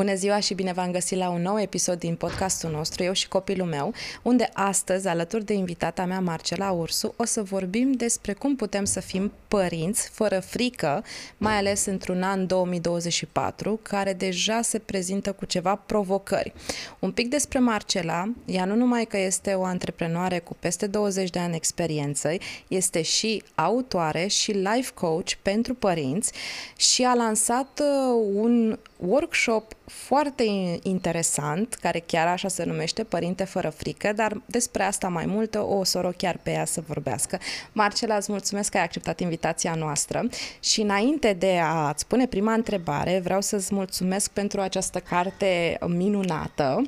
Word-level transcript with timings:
Bună 0.00 0.14
ziua 0.14 0.40
și 0.40 0.54
bine 0.54 0.72
v-am 0.72 0.90
găsit 0.90 1.18
la 1.18 1.28
un 1.28 1.42
nou 1.42 1.60
episod 1.60 1.98
din 1.98 2.14
podcastul 2.14 2.70
nostru, 2.70 3.02
eu 3.02 3.12
și 3.12 3.28
copilul 3.28 3.66
meu, 3.66 3.92
unde 4.22 4.50
astăzi, 4.52 5.08
alături 5.08 5.44
de 5.44 5.52
invitata 5.52 6.04
mea, 6.04 6.20
Marcela 6.20 6.70
Ursu, 6.70 7.14
o 7.16 7.24
să 7.24 7.42
vorbim 7.42 7.92
despre 7.92 8.32
cum 8.32 8.56
putem 8.56 8.84
să 8.84 9.00
fim 9.00 9.32
părinți 9.48 10.08
fără 10.08 10.40
frică, 10.40 11.04
mai 11.36 11.56
ales 11.56 11.86
într-un 11.86 12.22
an 12.22 12.46
2024, 12.46 13.80
care 13.82 14.12
deja 14.12 14.62
se 14.62 14.78
prezintă 14.78 15.32
cu 15.32 15.44
ceva 15.44 15.74
provocări. 15.74 16.52
Un 16.98 17.12
pic 17.12 17.28
despre 17.28 17.58
Marcela, 17.58 18.32
ea 18.44 18.64
nu 18.64 18.74
numai 18.74 19.04
că 19.04 19.18
este 19.18 19.52
o 19.52 19.64
antreprenoare 19.64 20.38
cu 20.38 20.56
peste 20.58 20.86
20 20.86 21.30
de 21.30 21.38
ani 21.38 21.56
experiență, 21.56 22.30
este 22.68 23.02
și 23.02 23.42
autoare 23.54 24.26
și 24.26 24.50
life 24.50 24.90
coach 24.94 25.30
pentru 25.42 25.74
părinți 25.74 26.32
și 26.76 27.02
a 27.02 27.14
lansat 27.14 27.80
uh, 27.80 28.22
un 28.34 28.78
workshop 28.96 29.74
foarte 29.90 30.44
interesant, 30.82 31.74
care 31.74 32.02
chiar 32.06 32.26
așa 32.26 32.48
se 32.48 32.64
numește 32.64 33.04
Părinte 33.04 33.44
fără 33.44 33.68
frică, 33.68 34.12
dar 34.12 34.40
despre 34.46 34.82
asta 34.82 35.08
mai 35.08 35.26
mult 35.26 35.54
o 35.54 35.84
să 35.84 36.02
o 36.04 36.10
chiar 36.16 36.38
pe 36.42 36.50
ea 36.50 36.64
să 36.64 36.82
vorbească. 36.86 37.38
Marcela, 37.72 38.16
îți 38.16 38.30
mulțumesc 38.30 38.70
că 38.70 38.76
ai 38.76 38.82
acceptat 38.82 39.20
invitația 39.20 39.74
noastră 39.74 40.28
și 40.60 40.80
înainte 40.80 41.32
de 41.32 41.60
a-ți 41.62 42.06
pune 42.06 42.26
prima 42.26 42.52
întrebare, 42.52 43.20
vreau 43.24 43.40
să-ți 43.40 43.74
mulțumesc 43.74 44.30
pentru 44.30 44.60
această 44.60 44.98
carte 44.98 45.78
minunată 45.86 46.82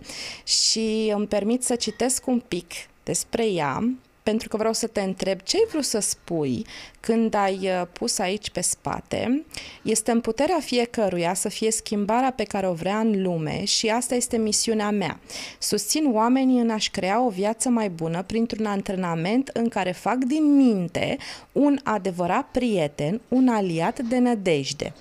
și 0.45 1.13
îmi 1.15 1.27
permit 1.27 1.65
să 1.65 1.75
citesc 1.75 2.27
un 2.27 2.43
pic 2.49 2.73
despre 3.03 3.47
ea, 3.47 3.95
pentru 4.23 4.49
că 4.49 4.57
vreau 4.57 4.73
să 4.73 4.87
te 4.87 5.01
întreb 5.01 5.41
ce 5.41 5.57
ai 5.57 5.67
vrut 5.71 5.85
să 5.85 5.99
spui 5.99 6.67
când 7.01 7.35
ai 7.35 7.59
uh, 7.63 7.83
pus 7.93 8.19
aici 8.19 8.51
pe 8.51 8.61
spate. 8.61 9.45
Este 9.83 10.11
în 10.11 10.21
puterea 10.21 10.59
fiecăruia 10.61 11.35
să 11.35 11.49
fie 11.49 11.71
schimbarea 11.71 12.33
pe 12.33 12.45
care 12.45 12.69
o 12.69 12.73
vrea 12.73 12.99
în 12.99 13.23
lume 13.23 13.65
și 13.65 13.89
asta 13.89 14.15
este 14.15 14.37
misiunea 14.37 14.91
mea. 14.91 15.21
Susțin 15.59 16.05
oamenii 16.13 16.61
în 16.61 16.71
a-și 16.71 16.91
crea 16.91 17.25
o 17.25 17.29
viață 17.29 17.69
mai 17.69 17.89
bună 17.89 18.23
printr-un 18.23 18.67
antrenament 18.67 19.49
în 19.49 19.69
care 19.69 19.93
fac 19.93 20.17
din 20.17 20.57
minte 20.57 21.17
un 21.53 21.79
adevărat 21.83 22.49
prieten, 22.53 23.21
un 23.29 23.49
aliat 23.49 24.01
de 24.01 24.19
nădejde. 24.19 24.95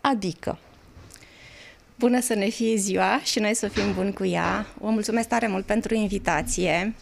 Adică, 0.00 0.58
Bună 1.98 2.20
să 2.20 2.34
ne 2.34 2.48
fie 2.48 2.76
ziua 2.76 3.20
și 3.24 3.38
noi 3.38 3.54
să 3.54 3.68
fim 3.68 3.94
buni 3.94 4.12
cu 4.12 4.24
ea. 4.24 4.66
Vă 4.80 4.90
mulțumesc 4.90 5.28
tare 5.28 5.46
mult 5.46 5.64
pentru 5.64 5.94
invitație. 5.94 6.94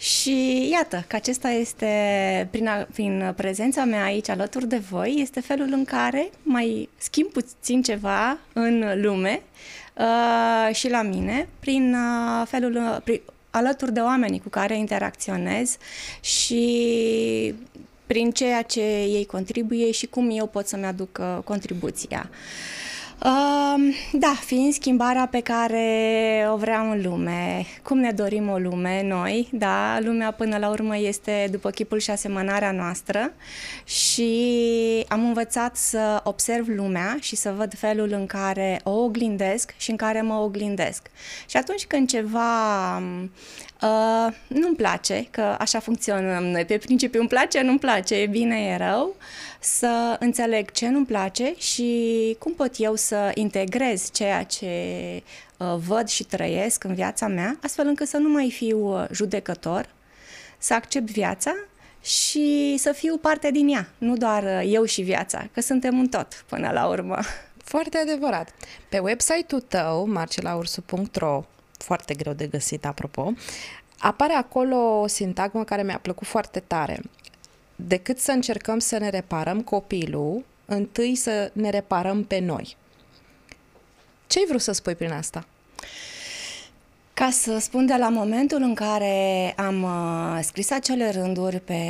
Și 0.00 0.68
iată 0.72 1.04
că 1.06 1.16
acesta 1.16 1.48
este, 1.48 2.48
prin, 2.50 2.68
a, 2.68 2.86
prin 2.92 3.32
prezența 3.36 3.84
mea 3.84 4.04
aici 4.04 4.28
alături 4.28 4.68
de 4.68 4.76
voi, 4.76 5.14
este 5.18 5.40
felul 5.40 5.68
în 5.72 5.84
care 5.84 6.30
mai 6.42 6.88
schimb 6.98 7.28
puțin 7.28 7.82
ceva 7.82 8.38
în 8.52 9.02
lume 9.02 9.42
uh, 9.96 10.74
și 10.74 10.88
la 10.90 11.02
mine, 11.02 11.48
prin 11.58 11.94
uh, 11.94 12.46
felul, 12.46 12.76
uh, 12.76 12.96
prin, 13.04 13.20
alături 13.50 13.92
de 13.92 14.00
oamenii 14.00 14.40
cu 14.40 14.48
care 14.48 14.78
interacționez 14.78 15.76
și 16.20 17.54
prin 18.06 18.30
ceea 18.30 18.62
ce 18.62 18.80
ei 19.02 19.26
contribuie 19.26 19.90
și 19.90 20.06
cum 20.06 20.30
eu 20.32 20.46
pot 20.46 20.66
să-mi 20.66 20.84
aduc 20.84 21.18
uh, 21.20 21.38
contribuția. 21.44 22.30
Uh, 22.30 22.36
Uh, 22.99 22.99
da, 24.12 24.34
fiind 24.44 24.72
schimbarea 24.72 25.26
pe 25.26 25.40
care 25.40 26.46
o 26.52 26.56
vreau 26.56 26.90
în 26.90 27.02
lume, 27.02 27.66
cum 27.82 27.98
ne 27.98 28.10
dorim 28.10 28.48
o 28.48 28.58
lume 28.58 29.02
noi, 29.02 29.48
da, 29.52 29.98
lumea 30.00 30.30
până 30.30 30.58
la 30.58 30.68
urmă 30.68 30.98
este 30.98 31.48
după 31.50 31.70
chipul 31.70 31.98
și 31.98 32.10
asemănarea 32.10 32.70
noastră 32.70 33.32
și 33.84 35.04
am 35.08 35.24
învățat 35.24 35.76
să 35.76 36.20
observ 36.24 36.68
lumea 36.68 37.16
și 37.20 37.36
să 37.36 37.54
văd 37.56 37.74
felul 37.78 38.12
în 38.12 38.26
care 38.26 38.80
o 38.84 38.90
oglindesc 38.90 39.74
și 39.76 39.90
în 39.90 39.96
care 39.96 40.20
mă 40.20 40.34
oglindesc. 40.34 41.10
Și 41.48 41.56
atunci 41.56 41.86
când 41.86 42.08
ceva 42.08 43.02
uh, 43.82 44.34
nu-mi 44.46 44.76
place, 44.76 45.26
că 45.30 45.56
așa 45.58 45.78
funcționăm 45.78 46.44
noi, 46.44 46.64
pe 46.64 46.78
principiu 46.78 47.20
îmi 47.20 47.28
place, 47.28 47.60
nu-mi 47.60 47.78
place, 47.78 48.14
e 48.14 48.26
bine, 48.26 48.56
e 48.56 48.76
rău, 48.76 49.06
uh, 49.06 49.14
să 49.60 50.16
înțeleg 50.18 50.70
ce 50.70 50.88
nu-mi 50.88 51.06
place 51.06 51.54
și 51.56 52.36
cum 52.38 52.54
pot 52.54 52.74
eu 52.76 52.94
să 52.94 53.30
integrez 53.34 54.10
ceea 54.12 54.42
ce 54.44 54.66
uh, 55.56 55.74
văd 55.86 56.08
și 56.08 56.24
trăiesc 56.24 56.84
în 56.84 56.94
viața 56.94 57.26
mea, 57.26 57.58
astfel 57.62 57.86
încât 57.86 58.08
să 58.08 58.16
nu 58.16 58.28
mai 58.28 58.50
fiu 58.50 58.78
uh, 58.78 59.04
judecător, 59.12 59.88
să 60.58 60.74
accept 60.74 61.10
viața 61.10 61.54
și 62.02 62.74
să 62.78 62.92
fiu 62.92 63.16
parte 63.16 63.50
din 63.50 63.68
ea, 63.68 63.88
nu 63.98 64.16
doar 64.16 64.42
uh, 64.42 64.62
eu 64.72 64.84
și 64.84 65.02
viața, 65.02 65.48
că 65.52 65.60
suntem 65.60 65.98
un 65.98 66.08
tot 66.08 66.44
până 66.48 66.70
la 66.72 66.86
urmă. 66.86 67.18
Foarte 67.64 67.98
adevărat. 67.98 68.54
Pe 68.88 68.98
website-ul 68.98 69.60
tău, 69.60 70.08
marcelaursu.ro, 70.08 71.44
foarte 71.82 72.14
greu 72.14 72.32
de 72.32 72.46
găsit, 72.46 72.84
apropo, 72.84 73.32
apare 73.98 74.32
acolo 74.32 75.00
o 75.00 75.06
sintagmă 75.06 75.64
care 75.64 75.82
mi-a 75.82 75.98
plăcut 76.02 76.26
foarte 76.26 76.60
tare 76.60 77.00
decât 77.86 78.18
să 78.18 78.30
încercăm 78.30 78.78
să 78.78 78.98
ne 78.98 79.08
reparăm 79.08 79.62
copilul, 79.62 80.44
întâi 80.64 81.14
să 81.14 81.50
ne 81.52 81.70
reparăm 81.70 82.24
pe 82.24 82.38
noi. 82.38 82.76
Ce 84.26 84.38
ai 84.38 84.44
vrut 84.48 84.60
să 84.60 84.72
spui 84.72 84.94
prin 84.94 85.12
asta? 85.12 85.46
Ca 87.14 87.30
să 87.30 87.58
spun 87.58 87.86
de 87.86 87.94
la 87.98 88.08
momentul 88.08 88.62
în 88.62 88.74
care 88.74 89.52
am 89.56 89.82
uh, 89.82 90.38
scris 90.42 90.70
acele 90.70 91.10
rânduri 91.10 91.60
pe 91.60 91.82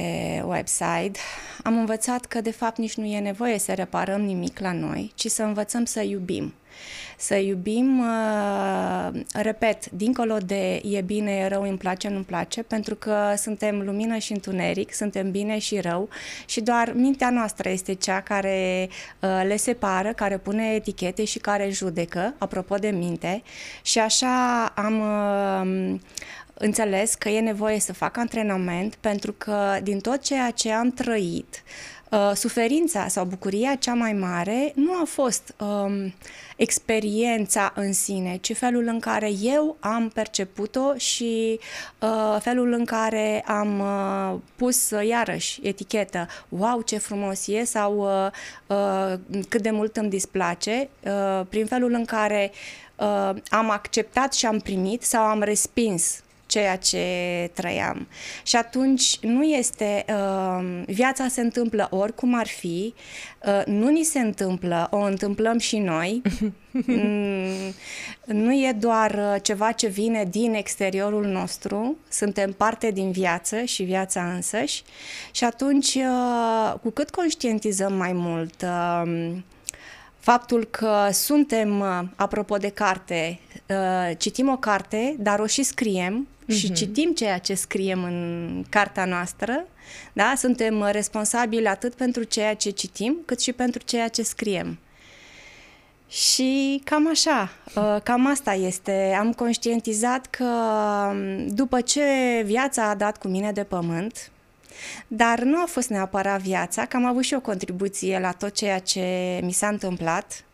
website, 0.46 1.18
am 1.62 1.78
învățat 1.78 2.24
că 2.24 2.40
de 2.40 2.50
fapt 2.50 2.78
nici 2.78 2.96
nu 2.96 3.04
e 3.04 3.18
nevoie 3.18 3.58
să 3.58 3.72
reparăm 3.72 4.20
nimic 4.20 4.58
la 4.58 4.72
noi, 4.72 5.12
ci 5.14 5.26
să 5.26 5.42
învățăm 5.42 5.84
să 5.84 6.00
iubim 6.00 6.54
să 7.16 7.36
iubim, 7.36 7.98
uh, 7.98 9.20
repet, 9.32 9.90
dincolo 9.90 10.36
de 10.46 10.80
e 10.84 11.00
bine, 11.00 11.32
e 11.32 11.46
rău, 11.46 11.62
îmi 11.62 11.78
place, 11.78 12.08
nu-mi 12.08 12.24
place, 12.24 12.62
pentru 12.62 12.94
că 12.94 13.34
suntem 13.36 13.82
lumină 13.84 14.16
și 14.16 14.32
întuneric, 14.32 14.94
suntem 14.94 15.30
bine 15.30 15.58
și 15.58 15.80
rău 15.80 16.08
și 16.46 16.60
doar 16.60 16.92
mintea 16.94 17.30
noastră 17.30 17.68
este 17.68 17.94
cea 17.94 18.20
care 18.20 18.88
uh, 19.20 19.42
le 19.46 19.56
separă, 19.56 20.12
care 20.12 20.38
pune 20.38 20.74
etichete 20.74 21.24
și 21.24 21.38
care 21.38 21.68
judecă, 21.70 22.34
apropo 22.38 22.74
de 22.74 22.88
minte, 22.88 23.42
și 23.82 23.98
așa 23.98 24.64
am 24.74 25.00
uh, 25.00 26.00
înțeles 26.62 27.14
că 27.14 27.28
e 27.28 27.40
nevoie 27.40 27.80
să 27.80 27.92
fac 27.92 28.16
antrenament 28.16 28.94
pentru 28.94 29.32
că 29.32 29.78
din 29.82 30.00
tot 30.00 30.20
ceea 30.22 30.50
ce 30.50 30.72
am 30.72 30.90
trăit, 30.90 31.62
uh, 32.10 32.30
suferința 32.34 33.08
sau 33.08 33.24
bucuria 33.24 33.74
cea 33.74 33.94
mai 33.94 34.12
mare 34.12 34.72
nu 34.74 34.92
a 34.92 35.04
fost 35.04 35.54
uh, 35.58 36.12
experiența 36.56 37.72
în 37.74 37.92
sine, 37.92 38.38
ci 38.40 38.56
felul 38.56 38.86
în 38.86 39.00
care 39.00 39.30
eu 39.42 39.76
am 39.80 40.08
perceput-o 40.08 40.96
și 40.96 41.60
uh, 41.98 42.36
felul 42.40 42.72
în 42.72 42.84
care 42.84 43.42
am 43.46 43.80
uh, 43.80 44.38
pus 44.56 44.90
uh, 44.90 45.06
iarăși 45.06 45.60
etichetă, 45.62 46.26
wow, 46.48 46.80
ce 46.80 46.98
frumos 46.98 47.46
e 47.46 47.64
sau 47.64 47.96
uh, 47.96 48.30
uh, 48.76 49.18
cât 49.48 49.62
de 49.62 49.70
mult 49.70 49.96
îmi 49.96 50.10
displace, 50.10 50.88
uh, 51.04 51.46
prin 51.48 51.66
felul 51.66 51.92
în 51.92 52.04
care 52.04 52.50
uh, 52.96 53.30
am 53.48 53.70
acceptat 53.70 54.32
și 54.32 54.46
am 54.46 54.58
primit 54.58 55.02
sau 55.02 55.22
am 55.22 55.42
respins 55.42 56.22
ceea 56.50 56.76
ce 56.76 57.04
trăiam. 57.52 58.08
Și 58.42 58.56
atunci 58.56 59.18
nu 59.20 59.42
este, 59.42 60.04
uh, 60.08 60.82
viața 60.86 61.28
se 61.28 61.40
întâmplă 61.40 61.86
oricum 61.90 62.34
ar 62.34 62.46
fi, 62.46 62.94
uh, 63.46 63.62
nu 63.66 63.88
ni 63.88 64.02
se 64.02 64.18
întâmplă, 64.18 64.88
o 64.90 64.98
întâmplăm 64.98 65.58
și 65.58 65.78
noi. 65.78 66.22
mm, 66.86 67.74
nu 68.24 68.52
e 68.52 68.76
doar 68.78 69.10
uh, 69.10 69.42
ceva 69.42 69.72
ce 69.72 69.86
vine 69.86 70.24
din 70.30 70.54
exteriorul 70.54 71.26
nostru, 71.26 71.96
suntem 72.08 72.52
parte 72.52 72.90
din 72.90 73.10
viață 73.10 73.62
și 73.62 73.82
viața 73.82 74.32
însăși. 74.32 74.82
Și 75.30 75.44
atunci, 75.44 75.94
uh, 75.94 76.74
cu 76.82 76.90
cât 76.90 77.10
conștientizăm 77.10 77.92
mai 77.92 78.12
mult, 78.12 78.62
uh, 78.62 79.32
faptul 80.20 80.64
că 80.64 81.08
suntem, 81.12 81.80
uh, 81.80 82.00
apropo 82.16 82.56
de 82.56 82.68
carte, 82.68 83.40
uh, 83.68 84.16
citim 84.18 84.48
o 84.48 84.56
carte, 84.56 85.16
dar 85.18 85.38
o 85.38 85.46
și 85.46 85.62
scriem 85.62 86.26
uh-huh. 86.26 86.39
Și 86.50 86.64
mhm. 86.64 86.74
citim 86.74 87.12
ceea 87.12 87.38
ce 87.38 87.54
scriem 87.54 88.04
în 88.04 88.64
cartea 88.68 89.04
noastră, 89.04 89.66
da? 90.12 90.32
Suntem 90.36 90.88
responsabili 90.90 91.66
atât 91.66 91.94
pentru 91.94 92.22
ceea 92.22 92.54
ce 92.54 92.70
citim, 92.70 93.16
cât 93.24 93.40
și 93.40 93.52
pentru 93.52 93.82
ceea 93.84 94.08
ce 94.08 94.22
scriem. 94.22 94.78
Și 96.08 96.80
cam 96.84 97.08
așa, 97.08 97.52
uh, 97.74 97.96
cam 98.02 98.26
asta 98.26 98.52
este. 98.54 99.16
Am 99.18 99.32
conștientizat 99.32 100.26
că 100.26 100.44
um, 100.44 101.46
după 101.46 101.80
ce 101.80 102.02
viața 102.44 102.88
a 102.88 102.94
dat 102.94 103.18
cu 103.18 103.28
mine 103.28 103.52
de 103.52 103.62
pământ, 103.62 104.30
dar 105.06 105.40
nu 105.42 105.60
a 105.62 105.64
fost 105.66 105.88
neapărat 105.88 106.40
viața, 106.40 106.86
că 106.86 106.96
am 106.96 107.04
avut 107.04 107.22
și 107.22 107.34
o 107.34 107.40
contribuție 107.40 108.18
la 108.18 108.32
tot 108.32 108.54
ceea 108.54 108.78
ce 108.78 109.38
mi 109.42 109.52
s-a 109.52 109.68
întâmplat, 109.68 110.44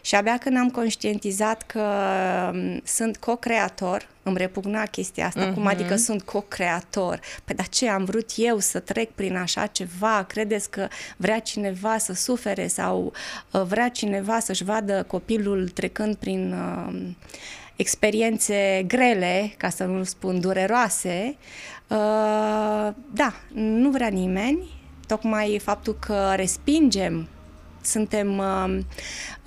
Și 0.00 0.14
abia 0.14 0.38
când 0.38 0.56
am 0.56 0.70
conștientizat 0.70 1.62
că 1.62 1.82
um, 2.52 2.80
sunt 2.84 3.16
co-creator, 3.16 4.08
îmi 4.24 4.36
repugna 4.36 4.84
chestia 4.84 5.26
asta, 5.26 5.50
uh-huh. 5.50 5.54
cum 5.54 5.66
adică 5.66 5.92
mhm. 5.94 6.02
sunt 6.02 6.22
co-creator. 6.22 7.20
Pe 7.44 7.54
de 7.54 7.62
ce 7.70 7.88
am 7.88 8.04
vrut 8.04 8.30
eu 8.36 8.58
să 8.58 8.78
trec 8.78 9.10
prin 9.10 9.36
așa 9.36 9.66
ceva? 9.66 10.24
Credeți 10.28 10.70
că 10.70 10.88
vrea 11.16 11.38
cineva 11.40 11.98
să 11.98 12.12
sufere 12.12 12.66
sau 12.66 13.12
uh, 13.50 13.62
vrea 13.62 13.88
cineva 13.88 14.38
să-și 14.38 14.64
vadă 14.64 15.02
copilul 15.02 15.68
trecând 15.68 16.14
prin 16.14 16.52
uh, 16.52 16.94
experiențe 17.76 18.84
grele, 18.86 19.54
ca 19.56 19.68
să 19.68 19.84
nu 19.84 20.02
spun 20.02 20.40
dureroase? 20.40 21.36
Uh, 21.88 22.94
da, 23.12 23.34
nu 23.52 23.90
vrea 23.90 24.08
nimeni. 24.08 24.82
Tocmai 25.06 25.60
faptul 25.62 25.96
că 26.00 26.32
respingem 26.36 27.28
suntem, 27.86 28.38
uh, 28.38 28.78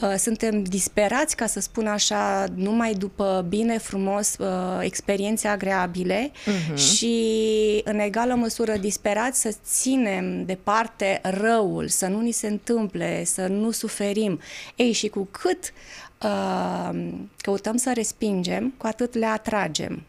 uh, 0.02 0.16
suntem 0.18 0.64
disperați, 0.64 1.36
ca 1.36 1.46
să 1.46 1.60
spun 1.60 1.88
așa, 1.88 2.46
numai 2.56 2.94
după 2.94 3.46
bine, 3.50 3.78
frumos, 3.78 4.36
uh, 4.38 4.48
experiențe 4.82 5.48
agreabile 5.48 6.32
uh-huh. 6.32 6.76
și 6.76 7.82
în 7.84 8.00
egală 8.00 8.34
măsură 8.34 8.78
disperați 8.78 9.42
să 9.42 9.56
ținem 9.66 10.46
departe 10.46 11.22
răul, 11.24 11.88
să 11.88 12.08
nu 12.08 12.20
ni 12.20 12.32
se 12.32 12.48
întâmple, 12.48 13.24
să 13.24 13.48
nu 13.48 13.72
suferim. 13.72 14.40
Ei, 14.76 14.92
și 14.92 15.08
cu 15.08 15.28
cât 15.32 15.74
uh, 16.24 17.14
căutăm 17.38 17.78
să 17.78 17.92
respingem, 17.94 18.74
cu 18.78 18.88
atât 18.88 19.14
le 19.14 19.26
atragem. 19.26 20.04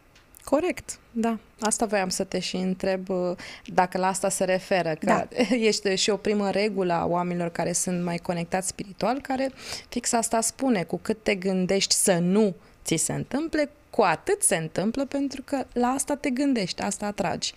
Corect, 0.51 0.99
da. 1.11 1.39
Asta 1.61 1.87
voiam 1.87 2.09
să 2.09 2.25
te 2.25 2.39
și 2.39 2.57
întreb 2.57 3.09
uh, 3.09 3.37
dacă 3.65 3.99
la 3.99 4.07
asta 4.07 4.29
se 4.29 4.45
referă, 4.45 4.89
că 4.89 5.07
da. 5.07 5.29
este 5.71 5.95
și 5.95 6.11
o 6.11 6.17
primă 6.17 6.51
regulă 6.51 6.93
a 6.93 7.07
oamenilor 7.07 7.49
care 7.49 7.73
sunt 7.73 8.05
mai 8.05 8.17
conectați 8.17 8.69
spiritual, 8.69 9.21
care 9.21 9.53
fix 9.89 10.13
asta 10.13 10.41
spune, 10.41 10.83
cu 10.83 10.99
cât 11.03 11.23
te 11.23 11.35
gândești 11.35 11.95
să 11.95 12.19
nu 12.19 12.55
ți 12.85 12.97
se 12.97 13.13
întâmple, 13.13 13.71
cu 13.91 14.03
atât 14.03 14.43
se 14.43 14.57
întâmplă 14.57 15.05
pentru 15.05 15.43
că 15.45 15.65
la 15.73 15.87
asta 15.87 16.17
te 16.17 16.31
gândești, 16.31 16.83
asta 16.83 17.07
atragi. 17.07 17.55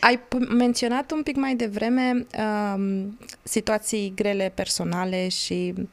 Ai 0.00 0.20
menționat 0.48 1.10
un 1.10 1.22
pic 1.22 1.36
mai 1.36 1.54
devreme 1.54 2.26
um, 2.74 3.18
situații 3.42 4.12
grele 4.16 4.52
personale 4.54 5.28
și 5.28 5.74
uh, 5.76 5.84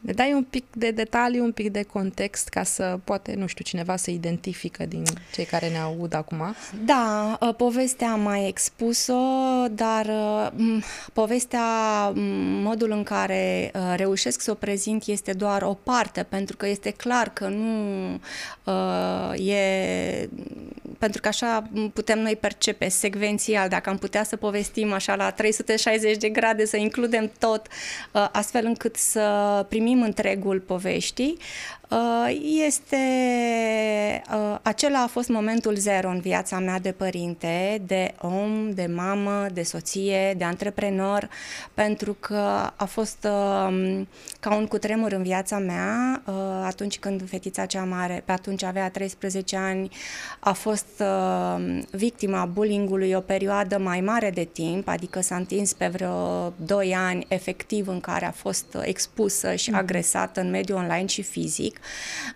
ne 0.00 0.12
dai 0.12 0.32
un 0.32 0.42
pic 0.42 0.64
de 0.72 0.90
detaliu, 0.90 1.44
un 1.44 1.52
pic 1.52 1.70
de 1.70 1.82
context 1.82 2.48
ca 2.48 2.62
să 2.62 2.98
poate, 3.04 3.34
nu 3.34 3.46
știu, 3.46 3.64
cineva 3.64 3.96
să 3.96 4.10
identifică 4.10 4.86
din 4.86 5.02
cei 5.32 5.44
care 5.44 5.68
ne 5.68 5.78
aud 5.78 6.14
acum? 6.14 6.54
Da, 6.84 7.38
ă, 7.40 7.52
povestea 7.52 8.10
am 8.10 8.20
mai 8.20 8.48
expus-o, 8.48 9.14
dar 9.70 10.06
ă, 10.06 10.52
povestea, 11.12 11.62
modul 12.62 12.90
în 12.90 13.02
care 13.02 13.70
ă, 13.74 13.94
reușesc 13.94 14.40
să 14.40 14.50
o 14.50 14.54
prezint 14.54 15.06
este 15.06 15.32
doar 15.32 15.62
o 15.62 15.74
parte, 15.82 16.22
pentru 16.22 16.56
că 16.56 16.66
este 16.66 16.90
clar 16.90 17.32
că 17.32 17.48
nu 17.48 18.20
e 19.42 20.28
pentru 20.98 21.20
că 21.20 21.28
așa 21.28 21.70
putem 21.92 22.18
noi 22.18 22.36
percepe 22.36 22.88
secvențial, 22.88 23.68
dacă 23.68 23.90
am 23.90 23.98
putea 23.98 24.24
să 24.24 24.36
povestim 24.36 24.92
așa 24.92 25.14
la 25.14 25.30
360 25.30 26.16
de 26.16 26.28
grade, 26.28 26.64
să 26.64 26.76
includem 26.76 27.32
tot, 27.38 27.66
astfel 28.32 28.64
încât 28.64 28.96
să 28.96 29.66
primim 29.68 30.02
întregul 30.02 30.60
poveștii, 30.60 31.38
Uh, 31.38 31.79
este 32.68 32.96
uh, 34.34 34.58
acela 34.62 35.02
a 35.02 35.06
fost 35.06 35.28
momentul 35.28 35.74
zero 35.76 36.08
în 36.08 36.20
viața 36.20 36.58
mea 36.58 36.78
de 36.78 36.92
părinte, 36.92 37.82
de 37.86 38.14
om, 38.20 38.70
de 38.70 38.86
mamă, 38.94 39.46
de 39.52 39.62
soție, 39.62 40.34
de 40.36 40.44
antreprenor, 40.44 41.28
pentru 41.74 42.16
că 42.20 42.70
a 42.76 42.84
fost 42.84 43.24
um, 43.24 44.08
ca 44.40 44.54
un 44.54 44.66
cutremur 44.66 45.12
în 45.12 45.22
viața 45.22 45.58
mea 45.58 46.22
uh, 46.26 46.34
atunci 46.64 46.98
când 46.98 47.28
fetița 47.28 47.66
cea 47.66 47.84
mare, 47.84 48.22
pe 48.24 48.32
atunci 48.32 48.62
avea 48.62 48.90
13 48.90 49.56
ani, 49.56 49.88
a 50.40 50.52
fost 50.52 51.02
victima 51.90 52.44
bullyingului 52.44 53.12
o 53.12 53.20
perioadă 53.20 53.78
mai 53.78 54.00
mare 54.00 54.30
de 54.30 54.48
timp, 54.52 54.88
adică 54.88 55.20
s-a 55.20 55.36
întins 55.36 55.72
pe 55.72 55.86
vreo 55.86 56.52
2 56.56 56.94
ani 56.94 57.26
efectiv 57.28 57.88
în 57.88 58.00
care 58.00 58.26
a 58.26 58.30
fost 58.30 58.76
expusă 58.82 59.54
și 59.54 59.70
mhm. 59.70 59.78
agresată 59.78 60.40
în 60.40 60.50
mediul 60.50 60.78
online 60.78 61.06
și 61.06 61.22
fizic 61.22 61.79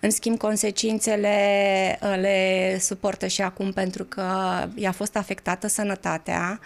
în 0.00 0.11
schimb, 0.11 0.38
consecințele 0.38 1.99
uh, 2.02 2.14
le 2.20 2.79
suportă 2.81 3.26
și 3.26 3.43
acum 3.43 3.73
pentru 3.73 4.05
că 4.05 4.25
i-a 4.75 4.93
fost 4.93 5.17
afectată 5.17 5.69
sănătatea, 5.69 6.61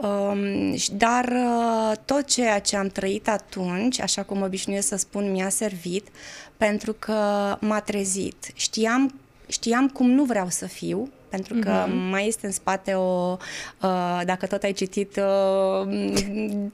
um, 0.00 0.74
dar 0.92 1.24
uh, 1.24 1.96
tot 2.04 2.26
ceea 2.26 2.58
ce 2.58 2.76
am 2.76 2.88
trăit 2.88 3.28
atunci, 3.28 4.00
așa 4.00 4.22
cum 4.22 4.42
obișnuiesc 4.42 4.88
să 4.88 4.96
spun, 4.96 5.30
mi-a 5.30 5.48
servit 5.48 6.08
pentru 6.56 6.92
că 6.92 7.16
m-a 7.60 7.80
trezit. 7.80 8.50
Știam, 8.54 9.20
știam 9.48 9.88
cum 9.88 10.10
nu 10.10 10.24
vreau 10.24 10.48
să 10.48 10.66
fiu, 10.66 11.10
pentru 11.32 11.54
că 11.60 11.84
mm-hmm. 11.84 12.10
mai 12.10 12.26
este 12.26 12.46
în 12.46 12.52
spate 12.52 12.92
o, 12.92 13.36
uh, 13.82 14.20
dacă 14.24 14.46
tot 14.46 14.62
ai 14.62 14.72
citit 14.72 15.16
uh, 15.16 15.88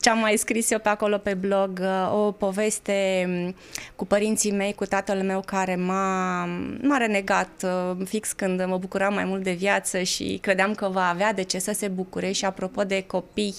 ce 0.01 0.11
am 0.11 0.19
mai 0.19 0.37
scris 0.37 0.71
eu 0.71 0.79
pe 0.79 0.89
acolo 0.89 1.19
pe 1.19 1.35
blog, 1.35 1.81
uh, 1.83 2.13
o 2.15 2.33
poveste 2.33 3.27
um, 3.29 3.55
cu 3.97 4.07
părinții 4.07 4.53
mei, 4.53 4.75
cu 4.75 4.85
tatăl 4.85 5.23
meu 5.23 5.41
care 5.47 5.77
m-a, 5.77 6.45
m-a 6.83 6.97
renegat 6.97 7.49
fix 8.05 8.33
când 8.33 8.65
mă 8.65 8.77
bucuram 8.77 9.15
mai 9.15 9.25
mult 9.25 9.43
de 9.43 9.53
viață 9.53 10.03
și 10.03 10.39
credeam 10.43 10.75
că 10.75 10.89
va 10.89 11.09
avea 11.09 11.33
de 11.33 11.43
ce 11.43 11.59
să 11.59 11.73
se 11.73 11.89
bucure 11.89 12.33
și 12.33 12.45
apropo 12.45 12.85
de 12.85 13.05
copii 13.07 13.55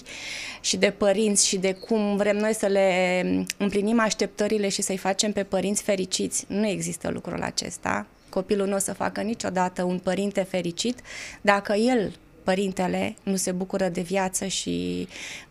și 0.62 0.78
de 0.78 0.90
părinți 0.90 1.48
și 1.48 1.58
de 1.58 1.72
cum 1.72 2.16
vrem 2.18 2.38
noi 2.38 2.54
să 2.54 2.66
le 2.66 3.22
um, 3.26 3.46
împlinim 3.58 4.00
așteptările 4.00 4.70
și 4.70 4.82
să-i 4.82 4.98
facem 4.98 5.32
pe 5.32 5.44
părinți 5.44 5.84
fericiți, 5.84 6.46
nu 6.48 6.68
există 6.68 7.10
lucrul 7.10 7.42
acesta. 7.42 8.06
Copilul 8.30 8.68
nu 8.68 8.76
o 8.76 8.80
să 8.80 8.94
facă 8.94 9.22
niciodată 9.22 9.84
un 9.84 10.00
părinte 10.00 10.42
fericit 10.42 11.00
dacă 11.42 11.74
el, 11.74 12.12
părintele, 12.44 13.16
nu 13.24 13.36
se 13.36 13.52
bucură 13.52 13.90
de 13.90 14.02
viață 14.02 14.46
și 14.46 15.08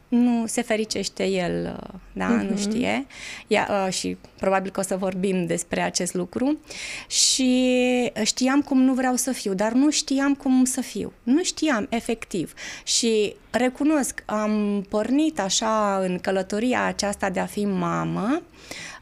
nu 0.09 0.47
se 0.47 0.63
fericește 0.63 1.25
el, 1.25 1.79
da, 2.13 2.27
uh-huh. 2.27 2.43
nu 2.43 2.55
mhm. 2.55 2.59
știe. 2.59 3.07
Ia, 3.47 3.69
uh, 3.71 3.93
și 3.93 4.17
probabil 4.39 4.71
că 4.71 4.81
o 4.81 4.83
să 4.83 4.97
vorbim 4.97 5.47
despre 5.47 5.81
acest 5.81 6.15
lucru. 6.15 6.59
Și 7.07 8.13
știam 8.23 8.61
cum 8.63 8.83
nu 8.83 8.95
vreau 8.95 9.17
să 9.17 9.33
fiu, 9.33 9.55
dar 9.55 9.73
nu 9.73 9.91
știam 9.91 10.35
cum 10.35 10.65
să 10.65 10.81
fiu. 10.81 11.13
Nu 11.23 11.43
știam, 11.43 11.87
efectiv. 11.91 12.53
Și 12.85 13.35
recunosc, 13.51 14.23
am 14.27 14.85
pornit 14.89 15.41
așa 15.41 15.99
în 16.03 16.19
călătoria 16.19 16.85
aceasta 16.85 17.31
de 17.31 17.41
a 17.41 17.47
fi 17.47 17.65
mamă, 17.65 18.43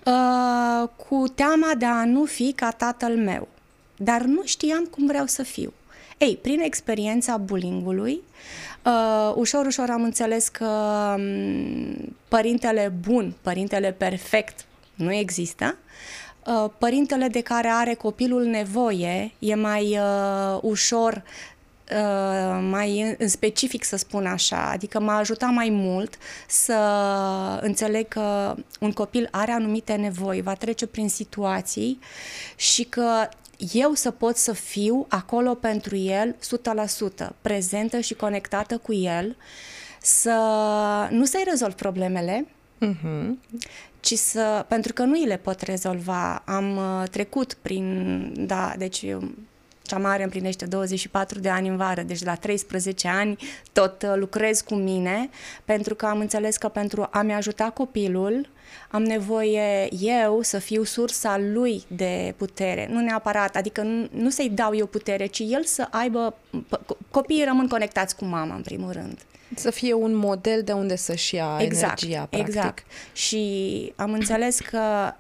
uh, 0.05 0.89
cu 1.09 1.29
teama 1.35 1.73
de 1.79 1.85
a 1.85 2.05
nu 2.05 2.25
fi 2.25 2.53
ca 2.53 2.71
tatăl 2.71 3.17
meu 3.17 3.49
dar 3.97 4.23
nu 4.23 4.41
știam 4.45 4.85
cum 4.85 5.07
vreau 5.07 5.27
să 5.27 5.43
fiu. 5.43 5.73
Ei, 6.19 6.39
prin 6.43 6.61
experiența 6.61 7.37
bullyingului, 7.37 8.21
uh, 8.85 9.33
ușor, 9.35 9.67
ușor 9.67 9.91
am 9.91 10.03
înțeles 10.03 10.49
că 10.49 10.67
um, 11.19 12.17
părintele 12.29 12.93
bun, 13.01 13.35
părintele 13.41 13.93
perfect 13.93 14.65
nu 14.95 15.13
există, 15.13 15.77
uh, 16.47 16.71
părintele 16.79 17.29
de 17.29 17.41
care 17.41 17.69
are 17.69 17.95
copilul 17.95 18.45
nevoie 18.45 19.33
e 19.39 19.55
mai 19.55 19.99
uh, 19.99 20.59
ușor 20.63 21.23
Uh, 21.93 22.59
mai 22.71 23.17
în 23.19 23.29
specific 23.29 23.85
să 23.85 23.97
spun 23.97 24.27
așa, 24.27 24.71
adică 24.71 25.01
m-a 25.01 25.17
ajutat 25.17 25.53
mai 25.53 25.69
mult 25.71 26.19
să 26.49 26.79
înțeleg 27.63 28.09
că 28.09 28.55
un 28.81 28.93
copil 28.93 29.29
are 29.31 29.53
anumite 29.53 29.95
nevoi, 29.95 30.43
va 30.43 30.55
trece 30.55 30.87
prin 30.87 31.09
situații 31.09 31.99
și 32.57 32.85
că 32.85 33.29
eu 33.73 33.93
să 33.95 34.11
pot 34.11 34.37
să 34.37 34.53
fiu 34.53 35.07
acolo 35.09 35.55
pentru 35.55 35.97
el 35.97 36.37
100%, 37.25 37.29
prezentă 37.43 38.01
și 38.01 38.15
conectată 38.15 38.79
cu 38.79 38.95
el, 38.95 39.37
să 40.01 40.39
nu 41.11 41.25
să-i 41.25 41.45
rezolv 41.49 41.73
problemele, 41.73 42.47
uh-huh. 42.87 43.31
ci 44.01 44.15
să, 44.15 44.65
pentru 44.69 44.93
că 44.93 45.03
nu 45.03 45.13
îi 45.13 45.27
le 45.27 45.37
pot 45.37 45.61
rezolva. 45.61 46.43
Am 46.47 46.77
uh, 46.77 47.09
trecut 47.11 47.55
prin, 47.55 48.33
da, 48.47 48.75
deci 48.79 49.03
eu, 49.03 49.31
cea 49.83 49.99
mare 49.99 50.23
împlinește 50.23 50.67
24 50.67 51.39
de 51.39 51.49
ani 51.49 51.69
în 51.69 51.77
vară, 51.77 52.03
deci 52.03 52.25
la 52.25 52.35
13 52.35 53.09
ani 53.09 53.37
tot 53.73 54.03
uh, 54.03 54.13
lucrez 54.17 54.61
cu 54.61 54.75
mine, 54.75 55.31
pentru 55.65 55.95
că 55.95 56.07
am 56.07 56.19
înțeles 56.19 56.57
că 56.57 56.69
pentru 56.69 57.09
a-mi 57.11 57.35
ajuta 57.35 57.71
copilul, 57.71 58.49
am 58.91 59.03
nevoie 59.03 59.89
eu 60.01 60.43
să 60.43 60.59
fiu 60.59 60.85
sursa 60.85 61.39
lui 61.39 61.85
de 61.89 62.35
putere, 62.37 62.89
nu 62.91 63.01
neapărat, 63.01 63.57
adică 63.57 63.83
nu, 63.83 64.09
nu 64.11 64.31
să-i 64.31 64.49
dau 64.49 64.75
eu 64.75 64.87
putere, 64.87 65.27
ci 65.27 65.43
el 65.49 65.65
să 65.65 65.87
aibă, 65.91 66.35
copiii 67.11 67.45
rămân 67.45 67.69
conectați 67.69 68.17
cu 68.17 68.25
mama 68.25 68.55
în 68.55 68.63
primul 68.63 68.93
rând. 68.93 69.19
Să 69.55 69.71
fie 69.71 69.93
un 69.93 70.15
model 70.15 70.63
de 70.63 70.73
unde 70.73 70.97
să-și 70.97 71.35
ia 71.35 71.57
exact, 71.61 72.03
energia, 72.03 72.27
practic. 72.31 72.55
Exact. 72.55 72.85
Și 73.13 73.93
am 73.97 74.13
înțeles 74.13 74.59
că 74.59 75.13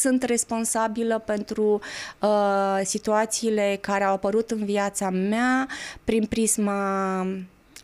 sunt 0.00 0.22
responsabilă 0.22 1.18
pentru 1.18 1.80
uh, 2.20 2.80
situațiile 2.84 3.78
care 3.80 4.04
au 4.04 4.14
apărut 4.14 4.50
în 4.50 4.64
viața 4.64 5.10
mea 5.10 5.68
prin 6.04 6.26
prisma 6.26 7.26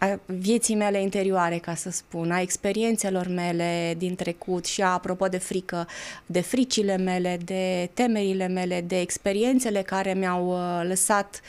a 0.00 0.18
vieții 0.26 0.74
mele 0.74 1.02
interioare, 1.02 1.58
ca 1.58 1.74
să 1.74 1.90
spun, 1.90 2.30
a 2.30 2.40
experiențelor 2.40 3.26
mele 3.26 3.94
din 3.98 4.14
trecut 4.14 4.64
și 4.64 4.82
a, 4.82 4.86
apropo 4.86 5.26
de 5.26 5.38
frică, 5.38 5.88
de 6.26 6.40
fricile 6.40 6.96
mele, 6.96 7.38
de 7.44 7.90
temerile 7.94 8.46
mele, 8.46 8.80
de 8.80 9.00
experiențele 9.00 9.82
care 9.82 10.14
mi-au 10.14 10.48
uh, 10.48 10.86
lăsat 10.88 11.40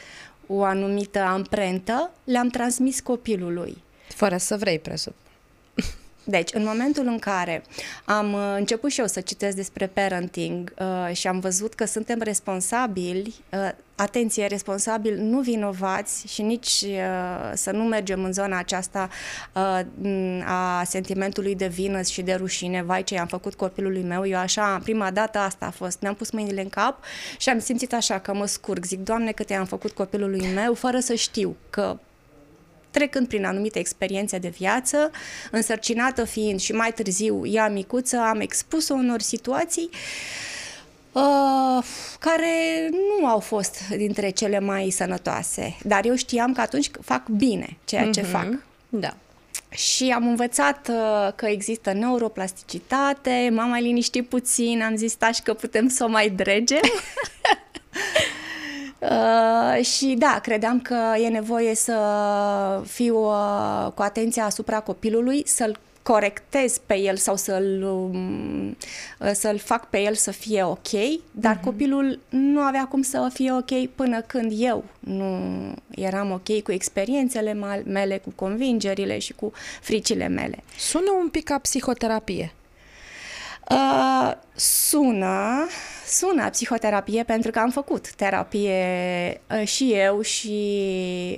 o 0.47 0.63
anumită 0.63 1.19
amprentă, 1.19 2.11
le-am 2.23 2.47
transmis 2.47 2.99
copilului. 2.99 3.77
Fără 4.07 4.37
să 4.37 4.57
vrei, 4.57 4.79
presupun. 4.79 5.30
Deci, 6.23 6.53
în 6.53 6.63
momentul 6.63 7.05
în 7.05 7.19
care 7.19 7.63
am 8.05 8.33
uh, 8.33 8.55
început 8.57 8.91
și 8.91 8.99
eu 8.99 9.07
să 9.07 9.21
citesc 9.21 9.55
despre 9.55 9.87
parenting 9.87 10.73
uh, 10.79 11.15
și 11.15 11.27
am 11.27 11.39
văzut 11.39 11.73
că 11.73 11.85
suntem 11.85 12.19
responsabili, 12.21 13.35
uh, 13.53 13.69
atenție, 13.95 14.45
responsabili, 14.45 15.21
nu 15.21 15.39
vinovați 15.39 16.27
și 16.33 16.41
nici 16.41 16.81
uh, 16.81 17.51
să 17.53 17.71
nu 17.71 17.83
mergem 17.83 18.23
în 18.23 18.33
zona 18.33 18.57
aceasta 18.57 19.09
uh, 19.53 19.79
a 20.45 20.83
sentimentului 20.83 21.55
de 21.55 21.67
vină 21.67 22.01
și 22.01 22.21
de 22.21 22.33
rușine, 22.33 22.83
vai 22.83 23.03
ce 23.03 23.13
i-am 23.13 23.27
făcut 23.27 23.53
copilului 23.53 24.01
meu, 24.01 24.27
eu 24.27 24.39
așa, 24.39 24.79
prima 24.83 25.11
dată 25.11 25.37
asta 25.37 25.65
a 25.65 25.71
fost, 25.71 26.01
mi-am 26.01 26.13
pus 26.13 26.31
mâinile 26.31 26.61
în 26.61 26.69
cap 26.69 27.03
și 27.37 27.49
am 27.49 27.59
simțit 27.59 27.93
așa 27.93 28.19
că 28.19 28.33
mă 28.33 28.45
scurg, 28.45 28.85
zic, 28.85 28.99
Doamne, 28.99 29.31
cât 29.31 29.49
i-am 29.49 29.65
făcut 29.65 29.91
copilului 29.91 30.53
meu, 30.53 30.73
fără 30.73 30.99
să 30.99 31.13
știu 31.13 31.55
că 31.69 31.97
trecând 32.91 33.27
prin 33.27 33.45
anumite 33.45 33.79
experiențe 33.79 34.37
de 34.37 34.47
viață, 34.47 35.11
însărcinată 35.51 36.23
fiind 36.23 36.59
și 36.59 36.71
mai 36.71 36.91
târziu 36.91 37.45
ea 37.45 37.69
micuță, 37.69 38.17
am 38.17 38.39
expus-o 38.39 38.93
unor 38.93 39.21
situații 39.21 39.89
uh, 41.11 41.83
care 42.19 42.89
nu 43.19 43.27
au 43.27 43.39
fost 43.39 43.87
dintre 43.89 44.29
cele 44.29 44.59
mai 44.59 44.89
sănătoase. 44.89 45.77
Dar 45.83 46.05
eu 46.05 46.15
știam 46.15 46.53
că 46.53 46.61
atunci 46.61 46.91
fac 47.01 47.27
bine 47.27 47.77
ceea 47.85 48.09
ce 48.09 48.21
mm-hmm. 48.21 48.31
fac. 48.31 48.47
Da. 48.89 49.15
Și 49.69 50.09
am 50.15 50.27
învățat 50.27 50.87
uh, 50.89 51.33
că 51.35 51.45
există 51.45 51.93
neuroplasticitate, 51.93 53.49
m-am 53.53 53.69
mai 53.69 53.81
liniștit 53.81 54.27
puțin, 54.27 54.81
am 54.81 54.95
zis, 54.95 55.13
tași 55.13 55.41
că 55.41 55.53
putem 55.53 55.87
să 55.87 56.03
o 56.03 56.07
mai 56.07 56.29
dregem. 56.29 56.79
Uh, 59.01 59.85
și 59.85 60.15
da, 60.17 60.39
credeam 60.41 60.79
că 60.79 60.97
e 61.23 61.27
nevoie 61.27 61.75
să 61.75 61.95
fiu 62.87 63.17
uh, 63.17 63.91
cu 63.93 64.01
atenția 64.01 64.45
asupra 64.45 64.79
copilului, 64.79 65.43
să-l 65.45 65.77
corectez 66.01 66.77
pe 66.77 66.97
el 66.97 67.15
sau 67.15 67.35
să-l, 67.35 67.83
um, 67.83 68.67
uh, 69.19 69.31
să-l 69.33 69.57
fac 69.57 69.89
pe 69.89 69.99
el 69.99 70.13
să 70.13 70.31
fie 70.31 70.63
ok, 70.63 70.89
dar 71.31 71.57
uh-huh. 71.57 71.63
copilul 71.63 72.19
nu 72.29 72.59
avea 72.59 72.85
cum 72.85 73.01
să 73.01 73.29
fie 73.33 73.51
ok 73.51 73.87
până 73.95 74.21
când 74.21 74.51
eu 74.55 74.83
nu 74.99 75.39
eram 75.89 76.31
ok 76.31 76.61
cu 76.61 76.71
experiențele 76.71 77.53
mele, 77.85 78.17
cu 78.17 78.31
convingerile 78.35 79.19
și 79.19 79.33
cu 79.33 79.51
fricile 79.81 80.27
mele. 80.27 80.63
Sună 80.77 81.11
un 81.21 81.29
pic 81.29 81.43
ca 81.43 81.57
psihoterapie. 81.57 82.53
Uh, 83.69 84.31
sună, 84.55 85.67
sună 86.11 86.49
psihoterapie 86.49 87.23
pentru 87.23 87.51
că 87.51 87.59
am 87.59 87.69
făcut 87.69 88.13
terapie 88.13 89.41
uh, 89.59 89.67
și 89.67 89.93
eu 89.93 90.21
și 90.21 90.51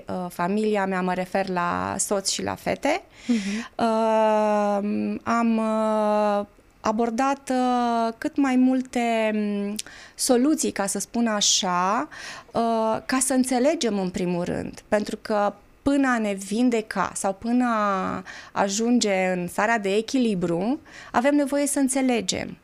uh, 0.07 0.25
familia 0.29 0.85
mea, 0.85 1.01
mă 1.01 1.13
refer 1.13 1.49
la 1.49 1.95
soț 1.97 2.29
și 2.29 2.43
la 2.43 2.55
fete. 2.55 3.01
Uh-huh. 3.01 3.69
Uh, 3.75 5.15
am 5.23 5.57
uh, 5.57 6.45
abordat 6.79 7.49
uh, 7.49 8.13
cât 8.17 8.37
mai 8.37 8.55
multe 8.55 9.31
um, 9.33 9.75
soluții, 10.15 10.71
ca 10.71 10.85
să 10.85 10.99
spun 10.99 11.27
așa, 11.27 12.07
uh, 12.51 12.97
ca 13.05 13.17
să 13.19 13.33
înțelegem 13.33 13.99
în 13.99 14.09
primul 14.09 14.43
rând, 14.43 14.83
pentru 14.87 15.17
că 15.21 15.53
până 15.81 16.07
a 16.07 16.17
ne 16.17 16.33
vindeca 16.33 17.11
sau 17.15 17.33
până 17.33 17.65
a 17.65 18.23
ajunge 18.51 19.33
în 19.35 19.47
starea 19.47 19.79
de 19.79 19.95
echilibru, 19.95 20.79
avem 21.11 21.35
nevoie 21.35 21.67
să 21.67 21.79
înțelegem. 21.79 22.57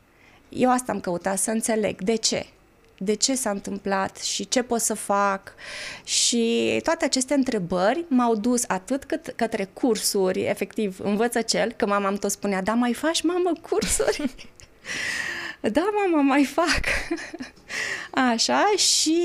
Eu 0.50 0.70
asta 0.70 0.92
am 0.92 1.00
căutat, 1.00 1.38
să 1.38 1.50
înțeleg. 1.50 2.02
De 2.02 2.14
ce? 2.14 2.46
De 2.98 3.14
ce 3.14 3.34
s-a 3.34 3.50
întâmplat 3.50 4.16
și 4.16 4.48
ce 4.48 4.62
pot 4.62 4.80
să 4.80 4.94
fac? 4.94 5.52
Și 6.04 6.80
toate 6.82 7.04
aceste 7.04 7.34
întrebări 7.34 8.04
m-au 8.08 8.34
dus 8.34 8.64
atât 8.66 9.04
cât 9.04 9.32
către 9.36 9.64
cursuri, 9.72 10.44
efectiv, 10.44 10.98
învăță 11.02 11.40
cel, 11.40 11.72
că 11.72 11.86
mama 11.86 12.08
îmi 12.08 12.18
tot 12.18 12.30
spunea, 12.30 12.62
da, 12.62 12.74
mai 12.74 12.92
faci, 12.94 13.22
mamă, 13.22 13.52
cursuri? 13.70 14.24
da, 15.60 15.84
mama, 15.94 16.22
mai 16.22 16.44
fac. 16.44 16.80
Așa, 18.32 18.64
și 18.76 19.22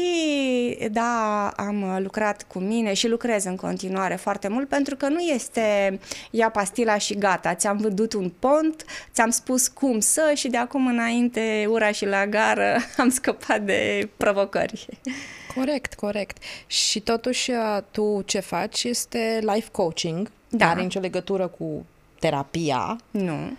da, 0.92 1.48
am 1.50 1.98
lucrat 2.02 2.44
cu 2.44 2.60
mine 2.60 2.94
și 2.94 3.08
lucrez 3.08 3.44
în 3.46 3.56
continuare 3.56 4.16
foarte 4.16 4.48
mult 4.48 4.68
pentru 4.68 4.96
că 4.96 5.08
nu 5.08 5.20
este 5.20 6.00
ia 6.32 6.50
pastila 6.50 6.98
și 6.98 7.18
gata, 7.18 7.56
ți-am 7.56 7.78
vândut 7.78 8.14
un 8.14 8.32
pont, 8.40 8.86
ți-am 9.14 9.30
spus 9.30 9.68
cum 9.68 10.00
să 10.00 10.32
și 10.36 10.48
de 10.48 10.58
acum 10.58 10.88
înainte, 10.88 11.66
ura 11.70 11.92
și 11.92 12.06
la 12.06 12.28
gară, 12.28 12.78
am 12.98 13.10
scăpat 13.10 13.62
de 13.62 14.10
provocări. 14.18 14.88
Corect, 15.56 15.94
corect. 15.94 16.38
Și 16.68 17.00
totuși 17.00 17.52
tu 17.92 18.22
ce 18.26 18.40
faci 18.40 18.84
este 18.84 19.40
life 19.42 19.68
coaching, 19.72 20.32
da. 20.50 20.70
are 20.70 20.82
nicio 20.82 21.00
legătură 21.00 21.48
cu 21.48 21.86
terapia. 22.20 22.98
Nu 23.12 23.58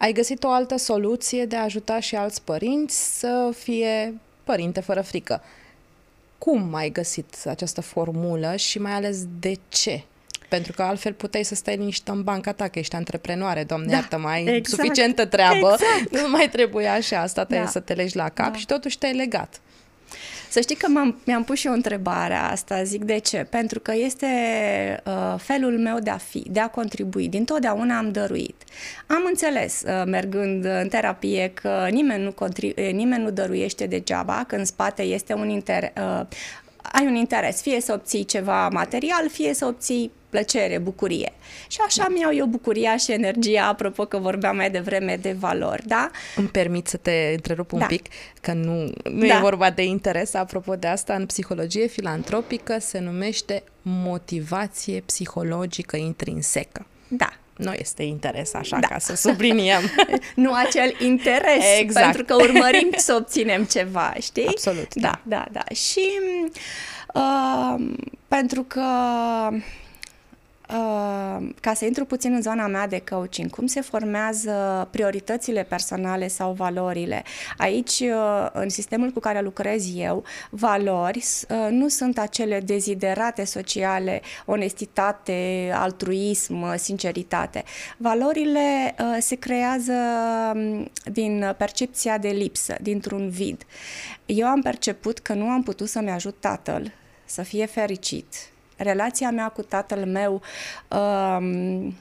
ai 0.00 0.12
găsit 0.12 0.44
o 0.44 0.48
altă 0.48 0.76
soluție 0.76 1.44
de 1.44 1.56
a 1.56 1.62
ajuta 1.62 2.00
și 2.00 2.16
alți 2.16 2.42
părinți 2.42 3.18
să 3.18 3.52
fie 3.56 4.14
părinte 4.44 4.80
fără 4.80 5.00
frică. 5.00 5.42
Cum 6.38 6.74
ai 6.74 6.90
găsit 6.90 7.34
această 7.44 7.80
formulă 7.80 8.56
și 8.56 8.78
mai 8.78 8.92
ales 8.92 9.18
de 9.40 9.54
ce? 9.68 10.02
Pentru 10.48 10.72
că 10.72 10.82
altfel 10.82 11.12
puteai 11.12 11.44
să 11.44 11.54
stai 11.54 11.76
liniștită 11.76 12.12
în 12.12 12.22
banca 12.22 12.52
ta, 12.52 12.68
că 12.68 12.78
ești 12.78 12.94
antreprenoare, 12.94 13.64
doamne 13.64 13.86
da, 13.86 13.94
iartă, 13.94 14.18
mai 14.18 14.44
exact, 14.44 14.66
suficientă 14.66 15.26
treabă, 15.26 15.76
exact. 15.80 16.10
nu 16.22 16.30
mai 16.30 16.48
trebuia 16.48 16.92
așa, 16.92 17.20
asta 17.20 17.44
da. 17.44 17.66
să 17.66 17.80
te 17.80 17.92
legi 17.92 18.16
la 18.16 18.28
cap 18.28 18.52
da. 18.52 18.58
și 18.58 18.66
totuși 18.66 18.98
te-ai 18.98 19.14
legat. 19.14 19.60
Să 20.48 20.60
știi 20.60 20.76
că 20.76 20.88
m-am, 20.88 21.20
mi-am 21.24 21.44
pus 21.44 21.58
și 21.58 21.66
eu 21.66 21.72
întrebarea 21.72 22.50
asta, 22.50 22.82
zic 22.82 23.04
de 23.04 23.18
ce? 23.18 23.46
Pentru 23.50 23.80
că 23.80 23.92
este 23.94 24.26
uh, 25.06 25.34
felul 25.38 25.78
meu 25.78 25.98
de 25.98 26.10
a 26.10 26.16
fi, 26.16 26.42
de 26.50 26.60
a 26.60 26.68
contribui. 26.68 27.28
Din 27.28 27.44
totdeauna 27.44 27.98
am 27.98 28.12
dăruit. 28.12 28.62
Am 29.06 29.22
înțeles, 29.26 29.82
uh, 29.86 30.02
mergând 30.06 30.64
în 30.64 30.88
terapie, 30.88 31.50
că 31.54 31.88
nimeni 31.90 32.22
nu, 32.22 32.32
contribu- 32.32 32.80
nimeni 32.80 33.22
nu 33.22 33.30
dăruiește 33.30 33.86
degeaba, 33.86 34.44
că 34.46 34.56
în 34.56 34.64
spate 34.64 35.02
este 35.02 35.34
un 35.34 35.48
inter, 35.48 35.82
uh, 35.82 36.26
ai 36.82 37.06
un 37.06 37.14
interes, 37.14 37.60
fie 37.62 37.80
să 37.80 37.92
obții 37.92 38.24
ceva 38.24 38.68
material, 38.68 39.28
fie 39.28 39.54
să 39.54 39.66
obții 39.66 40.12
plăcere, 40.30 40.78
bucurie. 40.78 41.32
Și 41.66 41.78
așa 41.86 42.06
mi 42.08 42.20
iau 42.20 42.34
eu 42.34 42.46
bucuria 42.46 42.96
și 42.96 43.12
energia, 43.12 43.66
apropo 43.66 44.04
că 44.04 44.18
vorbeam 44.18 44.56
mai 44.56 44.70
devreme 44.70 45.16
de 45.16 45.36
valori, 45.38 45.86
da? 45.86 46.10
Îmi 46.36 46.48
permit 46.48 46.86
să 46.86 46.96
te 46.96 47.30
întrerup 47.34 47.72
un 47.72 47.78
da. 47.78 47.86
pic, 47.86 48.06
că 48.40 48.52
nu, 48.52 48.92
nu 49.10 49.26
da. 49.26 49.36
e 49.36 49.40
vorba 49.40 49.70
de 49.70 49.84
interes, 49.84 50.34
apropo 50.34 50.76
de 50.76 50.86
asta, 50.86 51.14
în 51.14 51.26
psihologie 51.26 51.86
filantropică 51.86 52.78
se 52.78 52.98
numește 52.98 53.62
motivație 53.82 55.02
psihologică 55.06 55.96
intrinsecă. 55.96 56.86
Da. 57.08 57.32
Nu 57.56 57.72
este 57.72 58.02
interes 58.02 58.54
așa 58.54 58.78
da. 58.78 58.86
ca 58.86 58.98
să 58.98 59.16
subliniem. 59.16 59.80
nu 60.34 60.52
acel 60.52 60.94
interes, 60.98 61.64
exact. 61.78 62.04
pentru 62.04 62.24
că 62.24 62.34
urmărim 62.42 62.90
să 62.96 63.14
obținem 63.14 63.64
ceva, 63.64 64.14
știi? 64.20 64.46
Absolut. 64.46 64.94
Da, 64.94 65.20
da, 65.22 65.46
da. 65.50 65.60
da. 65.68 65.74
Și 65.74 66.08
uh, 67.14 67.92
pentru 68.28 68.62
că 68.62 68.82
Uh, 69.50 69.62
ca 71.60 71.74
să 71.74 71.84
intru 71.84 72.04
puțin 72.04 72.32
în 72.32 72.42
zona 72.42 72.66
mea 72.66 72.86
de 72.86 73.02
coaching, 73.10 73.50
cum 73.50 73.66
se 73.66 73.80
formează 73.80 74.88
prioritățile 74.90 75.62
personale 75.62 76.28
sau 76.28 76.52
valorile? 76.52 77.22
Aici, 77.56 78.00
uh, 78.00 78.48
în 78.52 78.68
sistemul 78.68 79.10
cu 79.10 79.20
care 79.20 79.40
lucrez 79.40 79.96
eu, 79.96 80.24
valori 80.50 81.24
uh, 81.48 81.68
nu 81.70 81.88
sunt 81.88 82.18
acele 82.18 82.60
deziderate 82.60 83.44
sociale, 83.44 84.20
onestitate, 84.46 85.70
altruism, 85.74 86.76
sinceritate. 86.76 87.64
Valorile 87.96 88.94
se 89.18 89.34
creează 89.34 89.92
um, 90.54 90.90
din 91.12 91.54
percepția 91.58 92.18
de 92.18 92.28
lipsă, 92.28 92.76
dintr-un 92.80 93.28
vid. 93.28 93.66
Eu 94.26 94.46
am 94.46 94.60
perceput 94.60 95.18
că 95.18 95.34
nu 95.34 95.48
am 95.48 95.62
putut 95.62 95.88
să-mi 95.88 96.10
ajut 96.10 96.36
tatăl 96.40 96.92
să 97.24 97.42
fie 97.42 97.66
fericit 97.66 98.26
relația 98.82 99.30
mea 99.30 99.48
cu 99.48 99.62
tatăl 99.62 100.04
meu 100.06 100.42
um, 100.88 101.94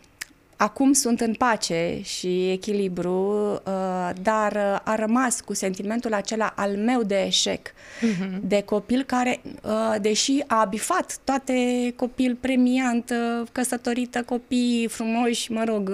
acum 0.62 0.94
sunt 0.94 1.22
în 1.22 1.34
pace 1.34 2.00
și 2.04 2.52
echilibru, 2.52 3.52
uh, 3.66 4.10
dar 4.22 4.82
a 4.84 4.96
rămas 4.96 5.42
cu 5.42 5.54
sentimentul 5.54 6.14
acela 6.14 6.54
al 6.56 6.78
meu 6.78 7.04
de 7.04 7.24
eșec, 7.28 7.68
uh-huh. 7.68 8.40
de 8.42 8.62
copil 8.62 9.04
care, 9.04 9.42
uh, 9.64 9.96
deși 10.02 10.44
a 10.48 10.66
bifat 10.66 11.18
toate 11.24 11.54
copil 11.96 12.38
premiant, 12.40 13.10
uh, 13.10 13.48
căsătorită, 13.52 14.24
copii 14.24 14.88
frumoși, 14.88 15.52
mă 15.52 15.64
rog, 15.64 15.92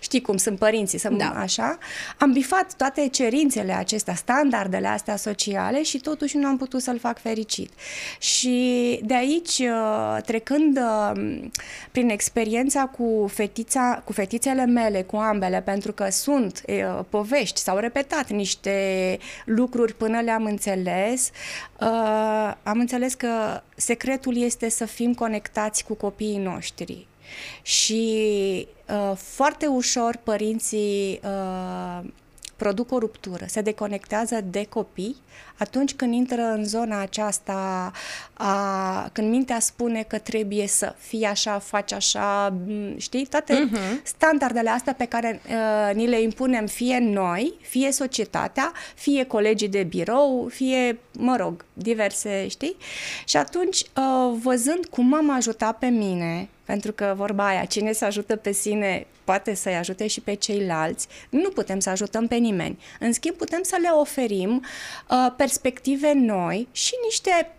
știi 0.00 0.20
cum 0.20 0.36
sunt 0.36 0.58
părinții, 0.58 0.98
să 0.98 1.08
da. 1.08 1.32
așa, 1.36 1.78
am 2.18 2.32
bifat 2.32 2.74
toate 2.76 3.08
cerințele 3.08 3.72
acestea, 3.72 4.14
standardele 4.14 4.86
astea 4.86 5.16
sociale 5.16 5.82
și 5.82 5.98
totuși 5.98 6.36
nu 6.36 6.46
am 6.46 6.56
putut 6.56 6.82
să-l 6.82 6.98
fac 6.98 7.20
fericit. 7.20 7.70
Și 8.18 9.00
de 9.02 9.14
aici, 9.14 9.62
trecând 10.24 10.80
prin 11.90 12.08
experiența 12.08 12.86
cu 12.86 13.30
fetița 13.32 13.99
cu 14.04 14.12
fetițele 14.12 14.64
mele, 14.64 15.02
cu 15.02 15.16
ambele, 15.16 15.60
pentru 15.62 15.92
că 15.92 16.10
sunt 16.10 16.62
e, 16.66 16.84
povești, 17.08 17.60
s-au 17.60 17.76
repetat 17.76 18.30
niște 18.30 19.18
lucruri 19.44 19.94
până 19.94 20.20
le-am 20.20 20.44
înțeles, 20.44 21.30
uh, 21.80 22.52
am 22.62 22.78
înțeles 22.78 23.14
că 23.14 23.62
secretul 23.76 24.36
este 24.36 24.68
să 24.68 24.84
fim 24.84 25.14
conectați 25.14 25.84
cu 25.84 25.94
copiii 25.94 26.38
noștri. 26.38 27.06
Și 27.62 28.68
uh, 28.88 29.16
foarte 29.16 29.66
ușor 29.66 30.18
părinții 30.22 31.20
uh, 31.24 32.08
produc 32.62 32.92
o 32.92 32.98
ruptură, 32.98 33.44
se 33.48 33.60
deconectează 33.60 34.40
de 34.50 34.66
copii 34.68 35.16
atunci 35.60 35.94
când 35.94 36.14
intră 36.14 36.42
în 36.42 36.64
zona 36.64 37.00
aceasta, 37.00 37.92
a, 38.32 39.08
când 39.12 39.30
mintea 39.30 39.60
spune 39.60 40.02
că 40.02 40.18
trebuie 40.18 40.66
să 40.66 40.94
fii 40.98 41.24
așa, 41.24 41.58
faci 41.58 41.92
așa, 41.92 42.54
știi, 42.96 43.26
toate 43.26 43.54
uh-huh. 43.54 44.02
standardele 44.02 44.70
astea 44.70 44.94
pe 44.94 45.04
care 45.04 45.40
uh, 45.46 45.94
ni 45.94 46.06
le 46.06 46.20
impunem 46.20 46.66
fie 46.66 46.98
noi, 46.98 47.54
fie 47.60 47.92
societatea, 47.92 48.72
fie 48.94 49.24
colegii 49.24 49.68
de 49.68 49.82
birou, 49.82 50.48
fie, 50.50 50.98
mă 51.12 51.36
rog, 51.36 51.64
diverse, 51.72 52.46
știi? 52.48 52.76
Și 53.24 53.36
atunci, 53.36 53.80
uh, 53.80 54.38
văzând 54.42 54.86
cum 54.86 55.06
m-am 55.06 55.30
ajutat 55.30 55.78
pe 55.78 55.86
mine, 55.86 56.48
pentru 56.70 56.92
că 56.92 57.14
vorba 57.16 57.46
aia, 57.46 57.64
cine 57.64 57.92
se 57.92 58.04
ajută 58.04 58.36
pe 58.36 58.52
sine 58.52 59.06
poate 59.24 59.54
să-i 59.54 59.76
ajute 59.76 60.06
și 60.06 60.20
pe 60.20 60.34
ceilalți, 60.34 61.08
nu 61.30 61.48
putem 61.48 61.78
să 61.78 61.90
ajutăm 61.90 62.26
pe 62.26 62.34
nimeni. 62.34 62.78
În 63.00 63.12
schimb, 63.12 63.36
putem 63.36 63.62
să 63.62 63.76
le 63.80 63.88
oferim 63.88 64.64
uh, 65.10 65.32
perspective 65.36 66.12
noi 66.12 66.68
și 66.72 66.92
niște 67.04 67.50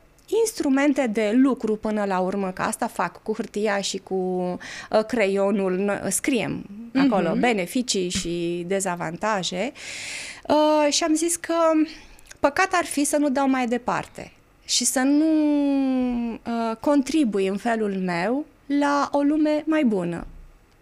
instrumente 0.42 1.08
de 1.08 1.32
lucru 1.36 1.76
până 1.76 2.06
la 2.06 2.20
urmă, 2.20 2.52
că 2.52 2.62
asta 2.62 2.88
fac 2.88 3.24
cu 3.24 3.34
hârtia 3.34 3.82
și 3.82 3.98
cu 3.98 4.14
uh, 4.14 5.06
creionul, 5.08 5.72
noi, 5.78 6.00
uh, 6.04 6.10
scriem 6.10 6.66
mm-hmm. 6.66 7.10
acolo 7.10 7.36
beneficii 7.40 8.10
și 8.10 8.64
dezavantaje 8.68 9.72
uh, 10.48 10.94
și 10.94 11.04
am 11.04 11.14
zis 11.14 11.36
că 11.36 11.56
păcat 12.40 12.70
ar 12.72 12.86
fi 12.86 13.04
să 13.04 13.18
nu 13.18 13.30
dau 13.30 13.50
mai 13.50 13.68
departe 13.68 14.32
și 14.66 14.86
să 14.86 15.00
nu 15.00 15.26
uh, 16.34 16.76
contribui 16.80 17.48
în 17.48 17.58
felul 17.58 17.94
meu 18.06 18.46
la 18.80 19.10
o 19.12 19.22
lume 19.22 19.64
mai 19.66 19.84
bună. 19.84 20.26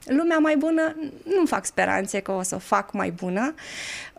Lumea 0.05 0.37
mai 0.37 0.57
bună, 0.57 0.95
nu 1.23 1.45
fac 1.45 1.65
speranțe 1.65 2.19
că 2.19 2.31
o 2.31 2.41
să 2.41 2.55
o 2.55 2.59
fac 2.59 2.93
mai 2.93 3.11
bună. 3.11 3.53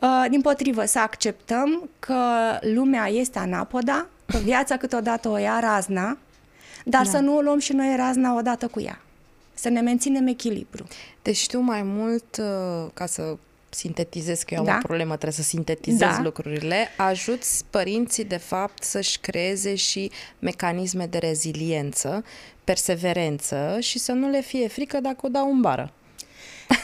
Uh, 0.01 0.25
din 0.29 0.41
potrivă, 0.41 0.85
să 0.85 0.99
acceptăm 0.99 1.89
că 1.99 2.17
lumea 2.61 3.07
este 3.07 3.39
anapoda, 3.39 4.07
că 4.27 4.39
viața 4.39 4.77
câteodată 4.77 5.29
o 5.29 5.37
ia 5.37 5.59
razna, 5.61 6.19
dar 6.85 7.05
da. 7.05 7.11
să 7.11 7.19
nu 7.19 7.37
o 7.37 7.41
luăm 7.41 7.59
și 7.59 7.73
noi 7.73 7.97
razna 7.97 8.37
odată 8.37 8.67
cu 8.67 8.81
ea. 8.81 9.01
Să 9.55 9.69
ne 9.69 9.81
menținem 9.81 10.27
echilibru. 10.27 10.87
Deci 11.23 11.47
tu 11.47 11.61
mai 11.61 11.83
mult, 11.83 12.37
uh, 12.37 12.91
ca 12.95 13.07
să 13.07 13.37
sintetizez, 13.71 14.43
că 14.43 14.55
eu 14.55 14.61
am 14.61 14.67
da? 14.67 14.77
o 14.77 14.87
problemă, 14.87 15.17
trebuie 15.17 15.33
să 15.33 15.43
sintetizez 15.43 15.99
da. 15.99 16.21
lucrurile, 16.23 16.89
ajuți 16.97 17.65
părinții, 17.71 18.25
de 18.25 18.37
fapt, 18.37 18.83
să-și 18.83 19.19
creeze 19.19 19.75
și 19.75 20.11
mecanisme 20.39 21.07
de 21.07 21.19
reziliență, 21.19 22.25
perseverență 22.65 23.77
și 23.81 23.99
să 23.99 24.13
nu 24.13 24.29
le 24.29 24.41
fie 24.41 24.69
frică 24.69 25.01
dacă 25.01 25.19
o 25.23 25.29
dau 25.29 25.51
în 25.51 25.61
bară. 25.61 25.93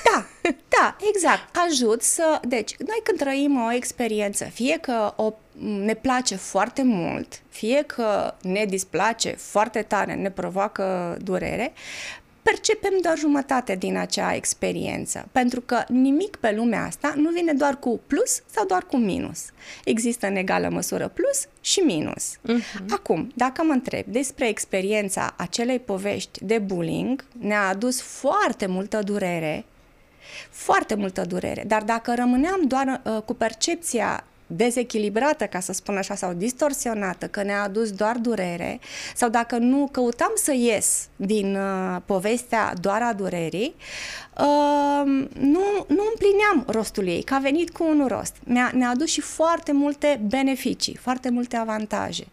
Da, 0.05 0.27
da, 0.69 0.97
exact. 1.15 1.57
Ajut 1.69 2.03
să... 2.03 2.41
Deci, 2.43 2.77
noi 2.79 3.01
când 3.03 3.19
trăim 3.19 3.65
o 3.65 3.73
experiență, 3.73 4.45
fie 4.45 4.79
că 4.79 5.13
o, 5.17 5.33
ne 5.59 5.95
place 5.95 6.37
foarte 6.37 6.83
mult, 6.83 7.43
fie 7.49 7.83
că 7.83 8.35
ne 8.43 8.65
displace 8.65 9.31
foarte 9.31 9.83
tare, 9.83 10.15
ne 10.15 10.31
provoacă 10.31 11.17
durere, 11.23 11.73
percepem 12.51 12.99
doar 13.03 13.19
jumătate 13.19 13.75
din 13.75 13.97
acea 13.97 14.35
experiență, 14.35 15.29
pentru 15.33 15.61
că 15.61 15.85
nimic 15.89 16.37
pe 16.37 16.53
lumea 16.53 16.85
asta 16.85 17.15
nu 17.17 17.31
vine 17.31 17.53
doar 17.53 17.79
cu 17.79 18.01
plus 18.07 18.43
sau 18.51 18.67
doar 18.67 18.83
cu 18.83 18.97
minus. 18.97 19.45
Există 19.85 20.27
în 20.27 20.37
egală 20.37 20.69
măsură 20.69 21.09
plus 21.09 21.47
și 21.61 21.81
minus. 21.81 22.37
Uh-huh. 22.37 22.85
Acum, 22.91 23.33
dacă 23.35 23.63
mă 23.65 23.73
întreb 23.73 24.05
despre 24.07 24.49
experiența 24.49 25.35
acelei 25.37 25.79
povești 25.79 26.45
de 26.45 26.59
bullying, 26.59 27.25
ne-a 27.39 27.69
adus 27.69 28.01
foarte 28.01 28.67
multă 28.67 29.01
durere, 29.05 29.65
foarte 30.51 30.95
multă 30.95 31.25
durere, 31.25 31.65
dar 31.67 31.83
dacă 31.83 32.15
rămâneam 32.15 32.61
doar 32.67 33.01
uh, 33.05 33.23
cu 33.23 33.35
percepția 33.35 34.25
dezechilibrată, 34.47 35.45
ca 35.45 35.61
să 35.61 35.73
spun 35.73 35.97
așa, 35.97 36.15
sau 36.15 36.33
distorsionată, 36.33 37.27
că 37.27 37.43
ne-a 37.43 37.63
adus 37.63 37.91
doar 37.91 38.17
durere, 38.17 38.81
sau 39.15 39.29
dacă 39.29 39.57
nu 39.57 39.89
căutam 39.93 40.33
să 40.35 40.53
ies 40.53 41.09
din 41.17 41.57
uh, 41.57 41.97
povestea 42.05 42.73
doar 42.81 43.03
a 43.03 43.13
durerii, 43.13 43.75
uh, 44.39 45.05
nu, 45.39 45.85
nu 45.87 46.05
împlineam 46.11 46.65
rostul 46.67 47.07
ei, 47.07 47.23
că 47.23 47.35
a 47.35 47.39
venit 47.39 47.71
cu 47.71 47.85
un 47.85 48.07
rost. 48.09 48.35
Ne-a, 48.45 48.71
ne-a 48.75 48.89
adus 48.89 49.11
și 49.11 49.21
foarte 49.21 49.73
multe 49.73 50.21
beneficii, 50.29 50.97
foarte 50.97 51.31
multe 51.31 51.57
avantaje. 51.57 52.25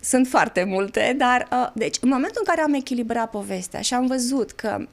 Sunt 0.00 0.26
foarte 0.26 0.64
multe, 0.64 1.14
dar, 1.18 1.48
uh, 1.52 1.70
deci, 1.74 1.96
în 2.00 2.08
momentul 2.08 2.42
în 2.44 2.54
care 2.54 2.60
am 2.60 2.74
echilibrat 2.74 3.30
povestea 3.30 3.80
și 3.80 3.94
am 3.94 4.06
văzut 4.06 4.50
că 4.50 4.86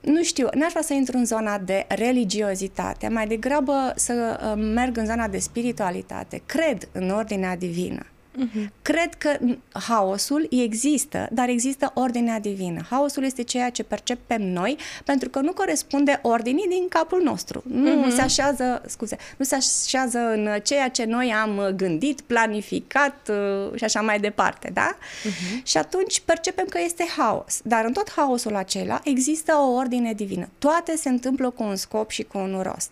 nu 0.00 0.22
știu, 0.22 0.48
n-aș 0.54 0.70
vrea 0.70 0.82
să 0.82 0.92
intru 0.92 1.16
în 1.16 1.24
zona 1.26 1.58
de 1.58 1.84
religiozitate, 1.88 3.08
mai 3.08 3.26
degrabă 3.26 3.92
să 3.96 4.40
uh, 4.42 4.62
merg 4.74 4.96
în 4.96 5.06
zona 5.06 5.28
de 5.28 5.38
spiritualitate. 5.38 6.42
Cred 6.46 6.88
în 6.92 7.10
ordinea 7.10 7.56
divină. 7.56 8.06
Uh-huh. 8.38 8.68
Cred 8.82 9.14
că 9.14 9.38
haosul 9.72 10.46
există, 10.50 11.28
dar 11.32 11.48
există 11.48 11.90
ordinea 11.94 12.40
divină. 12.40 12.86
Haosul 12.90 13.24
este 13.24 13.42
ceea 13.42 13.70
ce 13.70 13.82
percepem 13.82 14.42
noi, 14.42 14.76
pentru 15.04 15.28
că 15.28 15.40
nu 15.40 15.52
corespunde 15.52 16.18
ordinii 16.22 16.68
din 16.68 16.88
capul 16.88 17.22
nostru. 17.22 17.62
Nu 17.66 18.06
uh-huh. 18.06 18.14
se 18.14 18.20
așează, 18.20 18.82
scuze, 18.86 19.16
nu 19.36 19.44
se 19.44 19.54
așează 19.54 20.18
în 20.18 20.48
ceea 20.62 20.88
ce 20.88 21.04
noi 21.04 21.32
am 21.32 21.72
gândit, 21.76 22.20
planificat 22.20 23.30
uh, 23.30 23.76
și 23.78 23.84
așa 23.84 24.00
mai 24.00 24.20
departe, 24.20 24.70
da? 24.72 24.96
Uh-huh. 24.96 25.62
Și 25.62 25.76
atunci 25.76 26.20
percepem 26.20 26.66
că 26.68 26.78
este 26.84 27.06
haos. 27.16 27.60
Dar 27.64 27.84
în 27.84 27.92
tot 27.92 28.10
haosul 28.10 28.56
acela 28.56 29.00
există 29.04 29.54
o 29.54 29.72
ordine 29.72 30.12
divină. 30.12 30.48
Toate 30.58 30.96
se 30.96 31.08
întâmplă 31.08 31.50
cu 31.50 31.62
un 31.62 31.76
scop 31.76 32.10
și 32.10 32.22
cu 32.22 32.38
un 32.38 32.60
rost. 32.62 32.90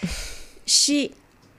și 0.80 1.10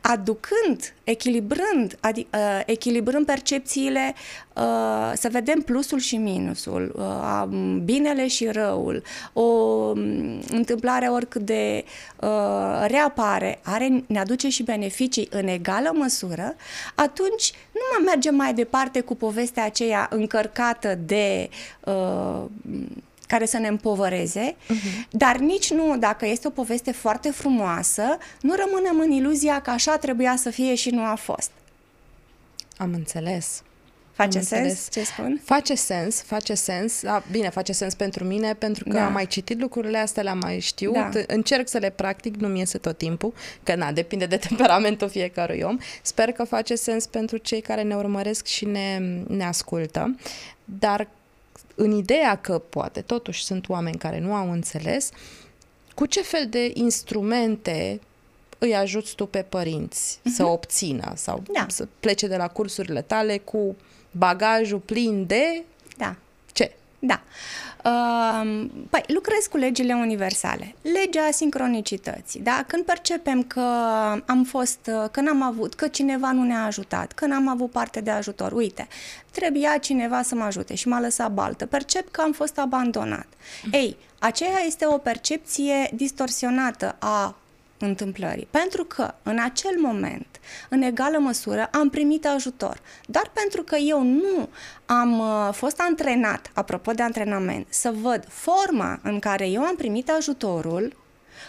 aducând, 0.10 0.94
echilibrând, 1.04 1.98
adi, 2.00 2.28
uh, 2.34 2.62
echilibrând 2.66 3.26
percepțiile, 3.26 4.16
uh, 4.56 5.12
să 5.14 5.30
vedem 5.32 5.62
plusul 5.62 6.00
și 6.00 6.18
minusul, 6.18 6.94
uh, 6.96 7.44
binele 7.84 8.28
și 8.28 8.46
răul, 8.46 9.04
o 9.34 9.42
um, 9.42 10.40
întâmplare 10.50 11.08
oricât 11.08 11.42
de 11.42 11.84
uh, 12.22 12.86
reapare, 12.88 13.60
are, 13.64 14.04
ne 14.08 14.20
aduce 14.20 14.50
și 14.50 14.64
beneficii 14.64 15.28
în 15.32 15.48
egală 15.48 15.92
măsură, 15.94 16.56
atunci 16.96 17.54
nu 17.72 17.82
mai 17.92 18.04
mergem 18.06 18.36
mai 18.36 18.54
departe 18.54 19.02
cu 19.02 19.16
povestea 19.16 19.66
aceea 19.66 20.08
încărcată 20.12 21.00
de 21.06 21.50
uh, 21.84 22.44
care 23.30 23.46
să 23.46 23.58
ne 23.58 23.68
împovăreze, 23.68 24.56
uh-huh. 24.56 25.10
dar 25.10 25.38
nici 25.38 25.72
nu, 25.74 25.98
dacă 25.98 26.26
este 26.26 26.48
o 26.48 26.50
poveste 26.50 26.92
foarte 26.92 27.32
frumoasă, 27.32 28.18
nu 28.42 28.56
rămânem 28.56 29.00
în 29.00 29.12
iluzia 29.12 29.62
că 29.62 29.70
așa 29.70 29.98
trebuia 29.98 30.36
să 30.36 30.50
fie 30.50 30.76
și 30.76 30.90
nu 30.90 31.04
a 31.04 31.16
fost. 31.16 31.52
Am 32.78 32.94
înțeles. 32.94 33.64
Face 34.12 34.38
am 34.38 34.44
sens 34.44 34.70
înțeles. 34.70 34.88
ce 34.92 35.04
spun? 35.04 35.42
Face 35.44 35.76
sens, 35.76 36.22
face 36.22 36.54
sens. 36.54 37.04
A, 37.04 37.24
bine, 37.32 37.50
face 37.50 37.72
sens 37.72 37.94
pentru 37.94 38.24
mine, 38.24 38.54
pentru 38.54 38.84
că 38.84 38.94
da. 38.94 39.06
am 39.06 39.14
mai 39.14 39.28
citit 39.28 39.60
lucrurile 39.60 39.98
astea, 39.98 40.24
le-am 40.24 40.38
mai 40.38 40.60
știut. 40.60 40.94
Da. 40.94 41.10
Încerc 41.28 41.68
să 41.68 41.78
le 41.78 41.90
practic, 41.90 42.36
nu 42.36 42.48
mi 42.48 42.60
iese 42.60 42.78
tot 42.78 42.98
timpul, 42.98 43.34
că 43.64 43.76
na, 43.76 43.92
depinde 43.92 44.26
de 44.26 44.38
temperamentul 44.48 45.10
fiecărui 45.10 45.62
om. 45.62 45.78
Sper 46.02 46.32
că 46.32 46.44
face 46.44 46.76
sens 46.76 47.06
pentru 47.06 47.38
cei 47.38 47.62
care 47.62 47.82
ne 47.82 47.96
urmăresc 47.96 48.46
și 48.46 48.66
ne, 48.66 49.00
ne 49.28 49.46
ascultă. 49.46 50.16
Dar 50.66 51.08
în 51.82 51.92
ideea 51.92 52.36
că 52.36 52.60
poate 52.60 53.02
totuși 53.02 53.44
sunt 53.44 53.70
oameni 53.70 53.98
care 53.98 54.20
nu 54.20 54.34
au 54.34 54.52
înțeles, 54.52 55.10
cu 55.96 56.06
ce 56.06 56.22
fel 56.22 56.48
de 56.50 56.72
instrumente 56.74 58.00
îi 58.58 58.76
ajuți 58.76 59.16
tu 59.16 59.26
pe 59.26 59.42
părinți 59.42 60.18
uh-huh. 60.18 60.36
să 60.36 60.46
obțină 60.46 61.14
sau 61.16 61.44
da. 61.54 61.66
să 61.70 61.88
plece 62.00 62.28
de 62.28 62.36
la 62.36 62.48
cursurile 62.48 63.02
tale 63.02 63.38
cu 63.38 63.76
bagajul 64.12 64.80
plin 64.80 65.26
de 65.26 65.64
da. 65.98 66.16
Ce? 67.00 67.06
Da. 67.06 67.22
Uh, 67.84 68.66
păi, 68.90 69.04
lucrez 69.08 69.46
cu 69.50 69.58
legile 69.58 69.94
universale. 69.94 70.76
Legea 70.82 71.32
sincronicității, 71.32 72.40
da? 72.40 72.64
Când 72.68 72.84
percepem 72.84 73.44
că 73.44 73.62
am 74.26 74.44
fost, 74.44 74.92
că 75.12 75.22
n-am 75.22 75.42
avut, 75.42 75.74
că 75.74 75.88
cineva 75.88 76.32
nu 76.32 76.44
ne-a 76.44 76.66
ajutat, 76.66 77.12
că 77.12 77.26
n-am 77.26 77.48
avut 77.48 77.72
parte 77.72 78.02
de 78.02 78.12
ajutor, 78.12 78.52
uite, 78.52 78.88
trebuia 79.32 79.78
cineva 79.78 80.22
să 80.22 80.36
mă 80.36 80.44
ajute 80.44 80.76
și 80.76 80.88
m-a 80.88 81.00
lăsat 81.00 81.32
baltă, 81.32 81.66
percep 81.66 82.12
că 82.12 82.22
am 82.22 82.32
fost 82.32 82.58
abandonat. 82.60 83.28
Ei, 83.72 83.98
aceea 84.20 84.60
este 84.66 84.86
o 84.86 84.98
percepție 84.98 85.92
distorsionată 85.94 86.96
a 87.00 87.36
întâmplării. 87.80 88.48
Pentru 88.52 88.84
că 88.84 89.14
în 89.24 89.40
acel 89.44 89.76
moment, 89.78 90.28
în 90.70 90.82
egală 90.82 91.18
măsură, 91.18 91.70
am 91.72 91.90
primit 91.90 92.26
ajutor. 92.26 92.82
Dar 93.06 93.32
pentru 93.34 93.64
că 93.64 93.76
eu 93.76 94.04
nu 94.04 94.50
am 94.86 95.20
uh, 95.20 95.50
fost 95.54 95.80
antrenat, 95.80 96.52
apropo 96.54 96.92
de 96.92 97.04
antrenament, 97.04 97.68
să 97.70 97.94
văd 98.02 98.26
forma 98.28 99.00
în 99.04 99.20
care 99.20 99.48
eu 99.48 99.62
am 99.62 99.76
primit 99.76 100.10
ajutorul, 100.10 100.98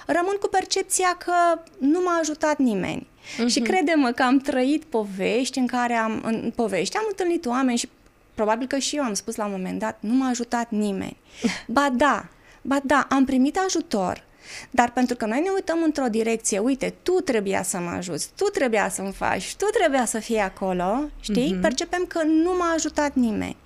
rămân 0.06 0.36
cu 0.40 0.48
percepția 0.48 1.16
că 1.18 1.62
nu 1.78 2.00
m-a 2.04 2.18
ajutat 2.20 2.58
nimeni. 2.58 3.06
Uh-huh. 3.06 3.46
Și 3.46 3.60
crede-mă 3.60 4.10
că 4.10 4.22
am 4.22 4.38
trăit 4.38 4.84
povești 4.84 5.58
în 5.58 5.66
care 5.66 5.94
am, 5.94 6.20
în 6.24 6.52
povești, 6.56 6.96
am 6.96 7.04
întâlnit 7.08 7.46
oameni 7.46 7.78
și 7.78 7.88
probabil 8.34 8.66
că 8.66 8.78
și 8.78 8.96
eu 8.96 9.02
am 9.02 9.14
spus 9.14 9.36
la 9.36 9.44
un 9.44 9.50
moment 9.50 9.78
dat, 9.78 9.98
nu 10.00 10.14
m-a 10.14 10.28
ajutat 10.28 10.70
nimeni. 10.70 11.16
Ba 11.66 11.88
da, 11.92 12.28
ba 12.62 12.78
da, 12.84 13.06
am 13.10 13.24
primit 13.24 13.58
ajutor, 13.66 14.24
dar 14.70 14.90
pentru 14.92 15.16
că 15.16 15.26
noi 15.26 15.40
ne 15.40 15.50
uităm 15.54 15.82
într-o 15.82 16.06
direcție, 16.06 16.58
uite, 16.58 16.94
tu 17.02 17.12
trebuia 17.12 17.62
să 17.62 17.78
mă 17.78 17.90
ajuți, 17.90 18.30
tu 18.36 18.44
trebuia 18.44 18.88
să-mi 18.88 19.12
faci, 19.12 19.54
tu 19.56 19.64
trebuia 19.64 20.04
să 20.04 20.18
fii 20.18 20.38
acolo, 20.38 21.00
știi? 21.20 21.54
Mm-hmm. 21.56 21.60
Percepem 21.60 22.04
că 22.04 22.22
nu 22.22 22.56
m-a 22.58 22.72
ajutat 22.72 23.14
nimeni. 23.14 23.56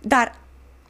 Dar 0.00 0.34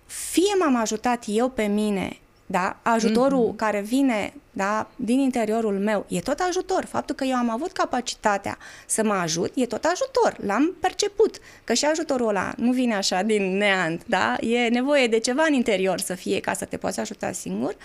fie 0.07 0.55
m-am 0.59 0.77
ajutat 0.77 1.25
eu 1.27 1.49
pe 1.49 1.63
mine 1.63 2.19
da? 2.51 2.77
Ajutorul 2.83 3.53
mm-hmm. 3.53 3.57
care 3.57 3.81
vine 3.81 4.33
da, 4.53 4.89
din 4.97 5.19
interiorul 5.19 5.79
meu 5.79 6.05
e 6.09 6.21
tot 6.21 6.39
ajutor. 6.49 6.85
Faptul 6.85 7.15
că 7.15 7.25
eu 7.25 7.37
am 7.37 7.51
avut 7.51 7.73
capacitatea 7.73 8.59
să 8.87 9.05
mă 9.05 9.13
ajut 9.13 9.53
e 9.55 9.67
tot 9.67 9.85
ajutor. 9.85 10.37
L-am 10.47 10.75
perceput. 10.81 11.39
Că 11.65 11.73
și 11.73 11.85
ajutorul 11.85 12.29
ăla 12.29 12.53
nu 12.57 12.73
vine 12.73 12.95
așa 12.95 13.23
din 13.23 13.57
neant, 13.57 14.03
da? 14.07 14.37
E 14.41 14.69
nevoie 14.69 15.07
de 15.07 15.19
ceva 15.19 15.45
în 15.49 15.53
interior 15.53 15.99
să 15.99 16.15
fie 16.15 16.41
ca 16.41 16.53
să 16.53 16.65
te 16.65 16.77
poți 16.77 17.01
ajuta 17.01 17.33
singur. 17.33 17.77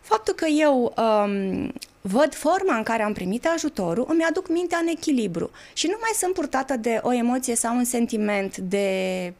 Faptul 0.00 0.34
că 0.34 0.46
eu 0.46 0.94
um, 0.96 1.72
văd 2.00 2.34
forma 2.34 2.76
în 2.76 2.82
care 2.82 3.02
am 3.02 3.12
primit 3.12 3.46
ajutorul, 3.54 4.06
îmi 4.08 4.26
aduc 4.28 4.48
mintea 4.48 4.78
în 4.78 4.86
echilibru 4.86 5.50
și 5.72 5.86
nu 5.86 5.96
mai 6.00 6.10
sunt 6.14 6.32
purtată 6.32 6.76
de 6.76 7.00
o 7.02 7.12
emoție 7.12 7.54
sau 7.54 7.76
un 7.76 7.84
sentiment 7.84 8.56
de 8.56 9.32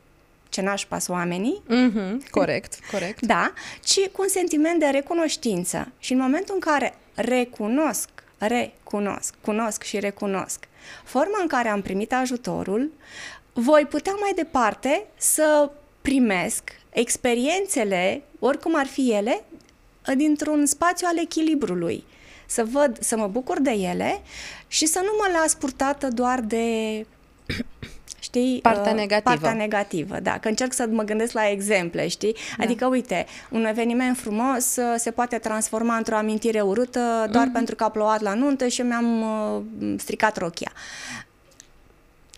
ce 0.48 0.60
n-aș 0.60 0.84
pas 0.84 1.08
oamenii. 1.08 1.62
Mm-hmm, 1.62 2.30
corect, 2.30 2.78
corect. 2.92 3.26
Da, 3.26 3.52
ci 3.84 4.00
cu 4.12 4.22
un 4.22 4.28
sentiment 4.28 4.80
de 4.80 4.86
recunoștință. 4.86 5.92
Și 5.98 6.12
în 6.12 6.18
momentul 6.18 6.54
în 6.54 6.60
care 6.60 6.94
recunosc, 7.14 8.08
recunosc, 8.38 9.34
cunosc 9.40 9.82
și 9.82 9.98
recunosc 9.98 10.64
forma 11.04 11.38
în 11.40 11.46
care 11.46 11.68
am 11.68 11.82
primit 11.82 12.12
ajutorul, 12.12 12.92
voi 13.52 13.86
putea 13.88 14.16
mai 14.20 14.32
departe 14.34 15.06
să 15.16 15.70
primesc 16.02 16.62
experiențele, 16.90 18.22
oricum 18.38 18.76
ar 18.76 18.86
fi 18.86 19.12
ele, 19.12 19.44
dintr-un 20.16 20.66
spațiu 20.66 21.06
al 21.10 21.18
echilibrului. 21.18 22.04
Să 22.46 22.64
văd, 22.64 22.98
să 23.00 23.16
mă 23.16 23.26
bucur 23.26 23.60
de 23.60 23.70
ele 23.70 24.22
și 24.66 24.86
să 24.86 24.98
nu 24.98 25.10
mă 25.18 25.38
las 25.40 25.54
purtată 25.54 26.08
doar 26.08 26.40
de 26.40 27.06
știi? 28.36 28.60
Partea 28.60 28.92
uh, 28.92 28.98
negativă. 28.98 29.30
Partea 29.30 29.52
negativă, 29.52 30.20
da. 30.20 30.38
Că 30.38 30.48
încerc 30.48 30.72
să 30.72 30.86
mă 30.90 31.02
gândesc 31.02 31.32
la 31.32 31.50
exemple, 31.50 32.08
știi? 32.08 32.36
Da. 32.56 32.64
Adică, 32.64 32.86
uite, 32.86 33.26
un 33.50 33.64
eveniment 33.64 34.16
frumos 34.16 34.76
uh, 34.76 34.94
se 34.96 35.10
poate 35.10 35.38
transforma 35.38 35.96
într-o 35.96 36.16
amintire 36.16 36.60
urâtă 36.60 37.28
doar 37.30 37.48
mm-hmm. 37.48 37.52
pentru 37.52 37.74
că 37.74 37.84
a 37.84 37.88
plouat 37.88 38.20
la 38.20 38.34
nuntă 38.34 38.66
și 38.66 38.82
mi-am 38.82 39.22
uh, 39.22 39.94
stricat 39.98 40.36
rochia. 40.36 40.72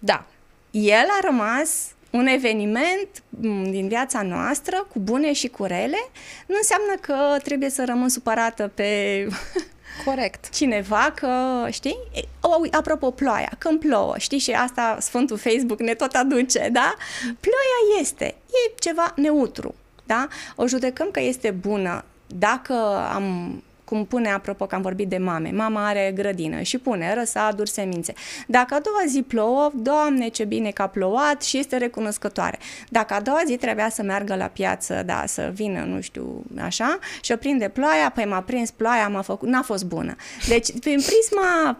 Da. 0.01 0.25
El 0.71 1.07
a 1.21 1.27
rămas 1.27 1.71
un 2.11 2.27
eveniment 2.27 3.09
mm, 3.29 3.71
din 3.71 3.89
viața 3.89 4.23
noastră, 4.23 4.87
cu 4.93 4.99
bune 4.99 5.33
și 5.33 5.49
cu 5.49 5.65
rele, 5.65 6.09
nu 6.47 6.55
înseamnă 6.57 6.95
că 7.01 7.43
trebuie 7.43 7.71
să 7.71 7.85
rămân 7.87 8.09
supărată 8.09 8.71
pe 8.75 8.89
Corect. 10.05 10.49
cineva 10.55 11.13
că, 11.15 11.67
știi? 11.71 11.99
O, 12.41 12.51
apropo, 12.71 13.11
ploaia, 13.11 13.51
când 13.59 13.81
plouă, 13.81 14.15
știi? 14.19 14.39
Și 14.39 14.51
asta 14.51 14.97
Sfântul 15.01 15.39
Facebook 15.39 15.81
ne 15.81 15.95
tot 15.95 16.15
aduce, 16.15 16.69
da? 16.73 16.95
Ploaia 17.23 18.01
este, 18.01 18.25
e 18.47 18.73
ceva 18.79 19.13
neutru, 19.17 19.75
da? 20.07 20.29
O 20.57 20.67
judecăm 20.67 21.09
că 21.11 21.21
este 21.21 21.51
bună 21.51 22.05
dacă 22.27 22.75
am 23.15 23.63
cum 23.89 24.05
pune, 24.05 24.29
apropo 24.29 24.67
că 24.67 24.75
am 24.75 24.83
vorbit 24.83 25.09
de 25.09 25.19
mame, 25.19 25.51
mama 25.51 25.87
are 25.87 26.13
grădină 26.15 26.61
și 26.61 26.79
pune 26.79 27.15
răsaduri, 27.15 27.71
semințe. 27.71 28.13
Dacă 28.47 28.75
a 28.75 28.81
doua 28.81 29.03
zi 29.07 29.23
plouă, 29.23 29.71
Doamne, 29.75 30.29
ce 30.29 30.45
bine 30.45 30.71
că 30.71 30.83
a 30.83 30.87
plouat 30.87 31.43
și 31.43 31.59
este 31.59 31.77
recunoscătoare. 31.77 32.59
Dacă 32.89 33.15
a 33.15 33.21
doua 33.21 33.43
zi 33.47 33.57
trebuia 33.57 33.89
să 33.89 34.03
meargă 34.03 34.35
la 34.35 34.47
piață, 34.47 35.03
da, 35.07 35.23
să 35.27 35.51
vină, 35.55 35.85
nu 35.85 36.01
știu, 36.01 36.45
așa, 36.61 36.99
și 37.21 37.33
o 37.33 37.37
prinde 37.37 37.69
ploaia, 37.69 38.11
păi 38.15 38.25
m-a 38.25 38.43
prins 38.43 38.71
ploaia, 38.71 39.09
m-a 39.09 39.23
făcut, 39.23 39.49
n-a 39.49 39.63
fost 39.63 39.85
bună. 39.85 40.17
Deci, 40.49 40.79
prin 40.81 41.01
prisma 41.01 41.77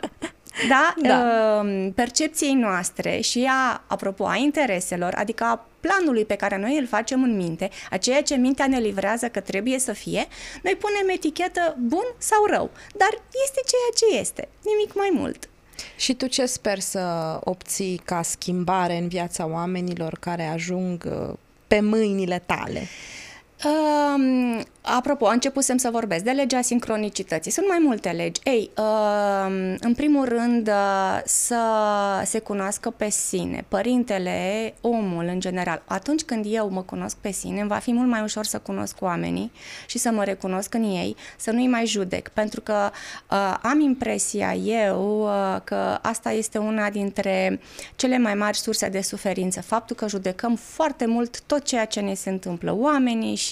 da, 0.69 0.95
da. 1.03 1.61
Uh, 1.63 1.89
percepției 1.95 2.55
noastre 2.55 3.21
și 3.21 3.49
a, 3.51 3.83
apropo, 3.87 4.27
a 4.27 4.37
intereselor, 4.37 5.15
adică 5.15 5.45
a 5.45 5.67
planului 5.81 6.25
pe 6.25 6.35
care 6.35 6.59
noi 6.59 6.79
îl 6.79 6.87
facem 6.87 7.23
în 7.23 7.37
minte, 7.37 7.71
a 7.91 7.97
ceea 7.97 8.23
ce 8.23 8.35
mintea 8.35 8.67
ne 8.67 8.79
livrează 8.79 9.29
că 9.29 9.41
trebuie 9.41 9.79
să 9.79 9.93
fie, 9.93 10.27
noi 10.63 10.77
punem 10.81 11.09
etichetă 11.15 11.77
bun 11.79 12.05
sau 12.19 12.45
rău, 12.45 12.71
dar 12.97 13.23
este 13.45 13.61
ceea 13.67 14.11
ce 14.11 14.19
este, 14.19 14.49
nimic 14.65 14.95
mai 14.95 15.11
mult. 15.13 15.49
Și 15.97 16.15
tu 16.15 16.27
ce 16.27 16.47
sper 16.47 16.79
să 16.79 17.37
obții 17.45 18.01
ca 18.05 18.23
schimbare 18.23 18.97
în 18.97 19.09
viața 19.09 19.47
oamenilor 19.47 20.17
care 20.21 20.47
ajung 20.47 21.05
uh, 21.07 21.35
pe 21.67 21.81
mâinile 21.81 22.43
tale? 22.47 22.81
Uh, 22.81 23.28
apropo, 24.81 25.27
începusem 25.27 25.77
să 25.77 25.89
vorbesc 25.91 26.25
de 26.25 26.31
legea 26.31 26.61
sincronicității. 26.61 27.51
Sunt 27.51 27.69
mai 27.69 27.79
multe 27.81 28.09
legi. 28.09 28.41
Ei, 28.45 28.71
uh, 28.77 29.75
în 29.81 29.95
primul 29.95 30.25
rând, 30.25 30.69
uh, 30.69 31.21
să 31.25 31.61
se 32.25 32.39
cunoască 32.39 32.91
pe 32.91 33.11
sine. 33.11 33.65
Părintele, 33.69 34.75
omul 34.81 35.25
în 35.25 35.41
general, 35.41 35.83
atunci 35.87 36.23
când 36.23 36.45
eu 36.49 36.69
mă 36.71 36.83
cunosc 36.83 37.17
pe 37.17 37.31
sine, 37.31 37.61
îmi 37.61 37.69
va 37.69 37.77
fi 37.77 37.93
mult 37.93 38.09
mai 38.09 38.23
ușor 38.23 38.45
să 38.45 38.59
cunosc 38.59 38.97
oamenii 39.01 39.53
și 39.87 39.99
să 39.99 40.11
mă 40.11 40.25
recunosc 40.25 40.75
în 40.75 40.83
ei, 40.83 41.17
să 41.37 41.51
nu-i 41.51 41.69
mai 41.69 41.87
judec. 41.87 42.29
Pentru 42.29 42.61
că 42.61 42.91
uh, 43.31 43.55
am 43.63 43.81
impresia 43.81 44.55
eu 44.55 45.21
uh, 45.23 45.61
că 45.65 45.99
asta 46.03 46.31
este 46.31 46.59
una 46.59 46.91
dintre 46.91 47.61
cele 47.97 48.19
mai 48.19 48.35
mari 48.35 48.57
surse 48.57 48.89
de 48.89 49.01
suferință. 49.01 49.63
Faptul 49.63 49.97
că 49.97 50.09
judecăm 50.09 50.57
foarte 50.57 51.07
mult 51.07 51.41
tot 51.41 51.63
ceea 51.63 51.85
ce 51.85 52.01
ne 52.01 52.15
se 52.15 52.31
întâmplă, 52.31 52.75
oamenii 52.79 53.35
și 53.35 53.48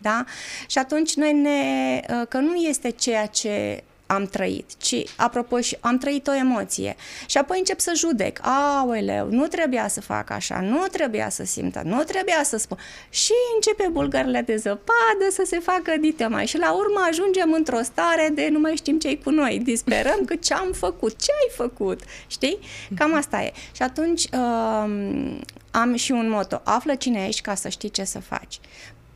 da? 0.00 0.24
Și 0.66 0.78
atunci 0.78 1.14
noi 1.14 1.32
ne, 1.32 2.00
uh, 2.10 2.26
că 2.28 2.38
nu 2.38 2.54
este 2.54 2.90
ceea 2.90 3.26
ce 3.26 3.82
am 4.06 4.24
trăit, 4.24 4.70
ci, 4.78 5.04
apropo, 5.16 5.60
și 5.60 5.76
am 5.80 5.98
trăit 5.98 6.26
o 6.26 6.34
emoție. 6.34 6.96
Și 7.26 7.38
apoi 7.38 7.58
încep 7.58 7.80
să 7.80 7.92
judec. 7.96 8.40
Aoleu, 8.42 9.28
nu 9.30 9.46
trebuia 9.46 9.88
să 9.88 10.00
fac 10.00 10.30
așa, 10.30 10.60
nu 10.60 10.86
trebuia 10.92 11.28
să 11.28 11.44
simtă, 11.44 11.82
nu 11.84 12.02
trebuia 12.02 12.42
să 12.44 12.56
spun. 12.56 12.78
Și 13.08 13.32
începe 13.54 13.88
bulgările 13.92 14.40
de 14.40 14.56
zăpadă 14.56 15.26
să 15.30 15.42
se 15.46 15.58
facă 15.58 15.94
dite 16.00 16.26
mai. 16.26 16.46
Și 16.46 16.58
la 16.58 16.72
urmă 16.72 17.06
ajungem 17.08 17.52
într-o 17.52 17.82
stare 17.82 18.30
de 18.34 18.48
nu 18.50 18.58
mai 18.58 18.74
știm 18.76 18.98
ce 18.98 19.18
cu 19.18 19.30
noi. 19.30 19.60
Disperăm 19.62 20.24
că 20.24 20.34
ce 20.34 20.54
am 20.54 20.72
făcut, 20.72 21.22
ce 21.22 21.30
ai 21.30 21.54
făcut, 21.56 22.00
știi? 22.26 22.58
Cam 22.96 23.14
asta 23.14 23.42
e. 23.42 23.52
Și 23.72 23.82
atunci 23.82 24.24
um, 24.32 25.40
am 25.70 25.94
și 25.94 26.12
un 26.12 26.28
moto. 26.28 26.60
Află 26.64 26.94
cine 26.94 27.26
ești 27.26 27.40
ca 27.40 27.54
să 27.54 27.68
știi 27.68 27.90
ce 27.90 28.04
să 28.04 28.20
faci 28.20 28.60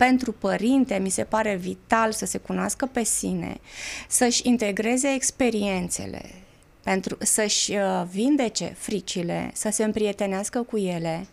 pentru 0.07 0.33
părinte 0.33 0.99
mi 0.99 1.09
se 1.09 1.25
pare 1.25 1.55
vital 1.55 2.13
să 2.13 2.27
se 2.27 2.39
cunoască 2.39 2.87
pe 2.87 3.03
sine, 3.03 3.57
să-și 4.09 4.49
integreze 4.49 5.13
experiențele, 5.15 6.25
pentru 6.83 7.17
să-și 7.21 7.73
uh, 7.73 8.03
vindece 8.11 8.75
fricile, 8.79 9.51
să 9.55 9.69
se 9.73 9.85
împrietenească 9.85 10.63
cu 10.63 10.77
ele, 10.77 11.27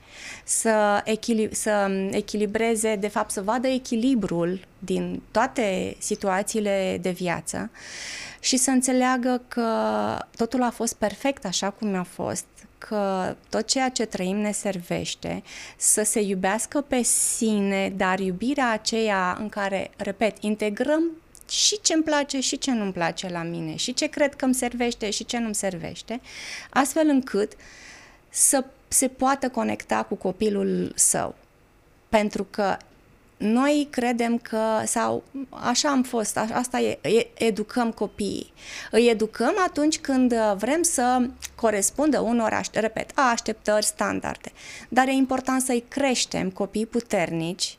să, 0.43 1.03
echili- 1.05 1.51
să 1.51 1.91
echilibreze, 2.11 2.95
de 2.95 3.07
fapt 3.07 3.31
să 3.31 3.41
vadă 3.41 3.67
echilibrul 3.67 4.59
din 4.79 5.21
toate 5.31 5.95
situațiile 5.99 6.97
de 7.01 7.09
viață 7.09 7.69
și 8.39 8.57
să 8.57 8.69
înțeleagă 8.69 9.41
că 9.47 9.69
totul 10.35 10.63
a 10.63 10.69
fost 10.69 10.95
perfect 10.95 11.45
așa 11.45 11.69
cum 11.69 11.95
a 11.95 12.03
fost 12.03 12.45
că 12.77 13.35
tot 13.49 13.67
ceea 13.67 13.89
ce 13.89 14.05
trăim 14.05 14.37
ne 14.37 14.51
servește, 14.51 15.43
să 15.77 16.03
se 16.03 16.21
iubească 16.21 16.81
pe 16.81 17.01
sine, 17.01 17.89
dar 17.89 18.19
iubirea 18.19 18.71
aceea 18.71 19.37
în 19.39 19.49
care, 19.49 19.91
repet, 19.97 20.37
integrăm 20.39 21.11
și 21.49 21.81
ce 21.81 21.93
îmi 21.93 22.03
place 22.03 22.39
și 22.39 22.57
ce 22.57 22.71
nu-mi 22.71 22.93
place 22.93 23.29
la 23.29 23.43
mine, 23.43 23.75
și 23.75 23.93
ce 23.93 24.07
cred 24.07 24.35
că 24.35 24.45
îmi 24.45 24.55
servește 24.55 25.09
și 25.09 25.25
ce 25.25 25.37
nu-mi 25.37 25.55
servește, 25.55 26.21
astfel 26.69 27.07
încât 27.07 27.51
să 28.29 28.65
se 28.87 29.07
poată 29.07 29.49
conecta 29.49 30.03
cu 30.03 30.15
copilul 30.15 30.91
său. 30.95 31.35
Pentru 32.09 32.43
că 32.49 32.77
noi 33.37 33.87
credem 33.89 34.37
că, 34.37 34.81
sau 34.85 35.23
așa 35.49 35.89
am 35.89 36.03
fost, 36.03 36.37
asta 36.37 36.79
e, 36.79 36.99
educăm 37.33 37.91
copiii. 37.91 38.53
Îi 38.91 39.09
educăm 39.09 39.53
atunci 39.65 39.99
când 39.99 40.33
vrem 40.57 40.81
să 40.81 41.27
corespundă 41.55 42.19
unor, 42.19 42.61
repet, 42.73 43.11
așteptări 43.15 43.85
standarde. 43.85 44.51
Dar 44.89 45.07
e 45.07 45.11
important 45.11 45.61
să-i 45.61 45.83
creștem 45.87 46.49
copii 46.49 46.85
puternici, 46.85 47.77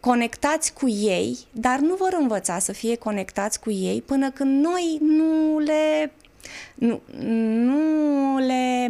conectați 0.00 0.72
cu 0.72 0.88
ei, 0.88 1.38
dar 1.52 1.78
nu 1.78 1.94
vor 1.94 2.16
învăța 2.20 2.58
să 2.58 2.72
fie 2.72 2.96
conectați 2.96 3.60
cu 3.60 3.70
ei 3.70 4.02
până 4.06 4.30
când 4.30 4.64
noi 4.64 4.98
nu 5.00 5.58
le 5.58 6.12
nu, 6.74 7.00
nu 7.18 8.38
le... 8.38 8.88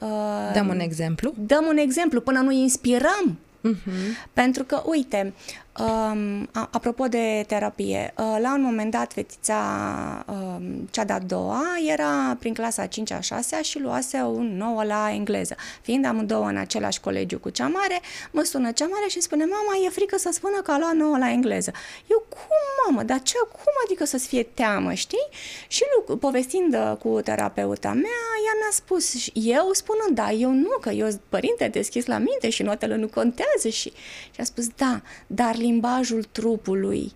Uh, 0.00 0.52
dăm 0.52 0.68
un 0.68 0.78
exemplu? 0.78 1.34
Dăm 1.38 1.64
un 1.66 1.76
exemplu, 1.76 2.20
până 2.20 2.40
nu 2.40 2.50
inspirăm. 2.50 3.38
Uh-huh. 3.74 4.28
Pentru 4.32 4.64
că, 4.64 4.82
uite, 4.84 5.34
Um, 5.78 6.48
apropo 6.52 7.06
de 7.06 7.44
terapie, 7.46 8.14
uh, 8.18 8.36
la 8.40 8.54
un 8.54 8.62
moment 8.62 8.90
dat 8.90 9.12
fetița 9.12 10.24
um, 10.28 10.88
cea 10.90 11.04
de-a 11.04 11.18
doua 11.18 11.64
era 11.86 12.36
prin 12.38 12.54
clasa 12.54 12.86
5-a, 12.86 13.20
6 13.20 13.62
și 13.62 13.80
luase 13.80 14.16
un 14.18 14.56
nou 14.56 14.82
la 14.86 15.10
engleză. 15.12 15.56
Fiind 15.82 16.04
amândouă 16.04 16.46
în 16.46 16.56
același 16.56 17.00
colegiu 17.00 17.38
cu 17.38 17.50
cea 17.50 17.68
mare, 17.68 18.00
mă 18.30 18.42
sună 18.42 18.70
cea 18.72 18.86
mare 18.86 19.08
și 19.08 19.20
spune, 19.20 19.44
mama, 19.44 19.86
e 19.86 19.88
frică 19.88 20.18
să 20.18 20.30
spună 20.32 20.60
că 20.62 20.70
a 20.70 20.78
luat 20.78 20.94
nouă 20.94 21.18
la 21.18 21.30
engleză. 21.30 21.72
Eu, 22.10 22.24
cum, 22.28 22.56
mamă, 22.86 23.02
dar 23.02 23.22
ce, 23.22 23.34
cum 23.52 23.72
adică 23.84 24.04
să-ți 24.04 24.26
fie 24.26 24.42
teamă, 24.42 24.92
știi? 24.92 25.28
Și 25.68 25.82
lu- 26.06 26.16
povestind 26.16 26.76
cu 26.98 27.20
terapeuta 27.20 27.88
mea, 27.88 28.24
ea 28.46 28.54
mi-a 28.60 28.70
spus, 28.70 29.14
eu 29.32 29.70
spunând, 29.72 30.16
da, 30.16 30.30
eu 30.30 30.50
nu, 30.50 30.78
că 30.80 30.90
eu 30.90 31.08
părinte 31.28 31.68
deschis 31.68 32.06
la 32.06 32.18
minte 32.18 32.48
și 32.48 32.62
notele 32.62 32.96
nu 32.96 33.06
contează 33.06 33.68
și, 33.68 33.92
și 34.30 34.40
a 34.40 34.44
spus, 34.44 34.66
da, 34.76 35.00
dar 35.26 35.54
limbajul 35.66 36.24
trupului 36.24 37.12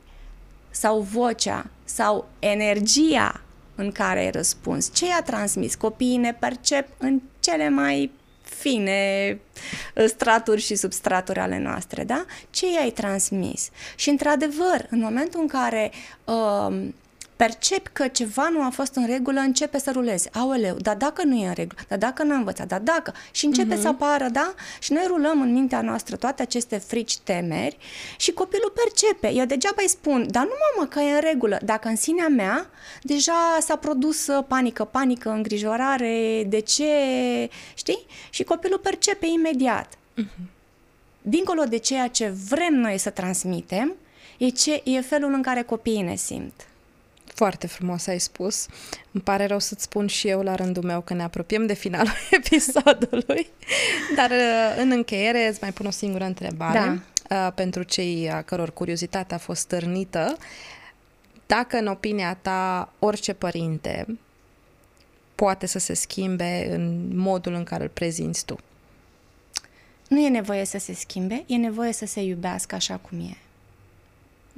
sau 0.70 1.00
vocea 1.00 1.66
sau 1.84 2.28
energia 2.38 3.40
în 3.74 3.92
care 3.92 4.20
ai 4.20 4.30
răspuns. 4.30 4.90
Ce 4.94 5.06
i-a 5.06 5.22
transmis? 5.22 5.74
Copiii 5.74 6.16
ne 6.16 6.34
percep 6.34 6.88
în 6.98 7.20
cele 7.40 7.68
mai 7.68 8.10
fine 8.42 9.38
straturi 10.06 10.60
și 10.60 10.74
substraturi 10.74 11.38
ale 11.38 11.58
noastre, 11.58 12.04
da? 12.04 12.24
Ce 12.50 12.66
i-ai 12.72 12.90
transmis? 12.90 13.70
Și, 13.96 14.08
într-adevăr, 14.08 14.86
în 14.90 15.00
momentul 15.00 15.40
în 15.40 15.46
care 15.46 15.90
uh, 16.24 16.88
percepi 17.44 17.90
că 17.92 18.08
ceva 18.08 18.48
nu 18.48 18.62
a 18.62 18.68
fost 18.68 18.94
în 18.94 19.06
regulă, 19.06 19.40
începe 19.40 19.78
să 19.78 19.90
rulezi. 19.90 20.28
Aoleu, 20.32 20.76
dar 20.76 20.96
dacă 20.96 21.24
nu 21.24 21.36
e 21.36 21.46
în 21.46 21.54
regulă, 21.54 21.80
dar 21.88 21.98
dacă 21.98 22.22
nu 22.22 22.32
am 22.32 22.38
învățat, 22.38 22.66
dar 22.66 22.80
dacă... 22.80 23.14
Și 23.30 23.44
începe 23.44 23.76
uh-huh. 23.76 23.80
să 23.80 23.88
apară, 23.88 24.28
da? 24.32 24.54
Și 24.80 24.92
noi 24.92 25.04
rulăm 25.06 25.40
în 25.40 25.52
mintea 25.52 25.80
noastră 25.80 26.16
toate 26.16 26.42
aceste 26.42 26.78
frici, 26.78 27.18
temeri 27.18 27.78
și 28.16 28.32
copilul 28.32 28.72
percepe. 28.74 29.32
Eu 29.32 29.44
degeaba 29.44 29.76
îi 29.82 29.88
spun, 29.88 30.26
dar 30.30 30.44
nu 30.44 30.52
mamă 30.76 30.88
că 30.88 31.00
e 31.00 31.12
în 31.12 31.20
regulă. 31.20 31.58
Dacă 31.64 31.88
în 31.88 31.96
sinea 31.96 32.28
mea 32.28 32.70
deja 33.02 33.58
s-a 33.60 33.76
produs 33.76 34.26
panică, 34.48 34.84
panică, 34.84 35.30
îngrijorare, 35.30 36.44
de 36.46 36.60
ce, 36.60 36.92
știi? 37.74 38.06
Și 38.30 38.42
copilul 38.42 38.78
percepe 38.78 39.26
imediat. 39.26 39.94
Uh-huh. 39.94 40.44
Dincolo 41.22 41.62
de 41.64 41.76
ceea 41.76 42.08
ce 42.08 42.34
vrem 42.48 42.74
noi 42.74 42.98
să 42.98 43.10
transmitem, 43.10 43.94
e, 44.38 44.48
ce, 44.48 44.80
e 44.84 45.00
felul 45.00 45.32
în 45.32 45.42
care 45.42 45.62
copiii 45.62 46.02
ne 46.02 46.14
simt. 46.14 46.64
Foarte 47.40 47.66
frumos 47.66 48.06
ai 48.06 48.18
spus. 48.18 48.66
Îmi 49.12 49.22
pare 49.22 49.46
rău 49.46 49.58
să-ți 49.58 49.82
spun 49.82 50.06
și 50.06 50.28
eu 50.28 50.42
la 50.42 50.54
rândul 50.54 50.82
meu 50.82 51.00
că 51.00 51.14
ne 51.14 51.22
apropiem 51.22 51.66
de 51.66 51.74
finalul 51.74 52.12
episodului. 52.40 53.46
Dar 54.16 54.30
uh, 54.30 54.76
în 54.78 54.90
încheiere 54.90 55.46
îți 55.46 55.58
mai 55.60 55.72
pun 55.72 55.86
o 55.86 55.90
singură 55.90 56.24
întrebare 56.24 57.02
da. 57.28 57.46
Uh, 57.46 57.52
pentru 57.54 57.82
cei 57.82 58.30
a 58.30 58.42
căror 58.42 58.72
curiozitate 58.72 59.34
a 59.34 59.38
fost 59.38 59.60
stârnită. 59.60 60.36
Dacă 61.46 61.76
în 61.76 61.86
opinia 61.86 62.34
ta 62.42 62.92
orice 62.98 63.32
părinte 63.32 64.18
poate 65.34 65.66
să 65.66 65.78
se 65.78 65.94
schimbe 65.94 66.68
în 66.70 67.16
modul 67.16 67.54
în 67.54 67.64
care 67.64 67.82
îl 67.82 67.90
prezinți 67.94 68.44
tu? 68.44 68.58
Nu 70.08 70.18
e 70.18 70.28
nevoie 70.28 70.64
să 70.64 70.78
se 70.78 70.94
schimbe, 70.94 71.44
e 71.46 71.56
nevoie 71.56 71.92
să 71.92 72.06
se 72.06 72.20
iubească 72.20 72.74
așa 72.74 72.96
cum 72.96 73.20
e. 73.20 73.36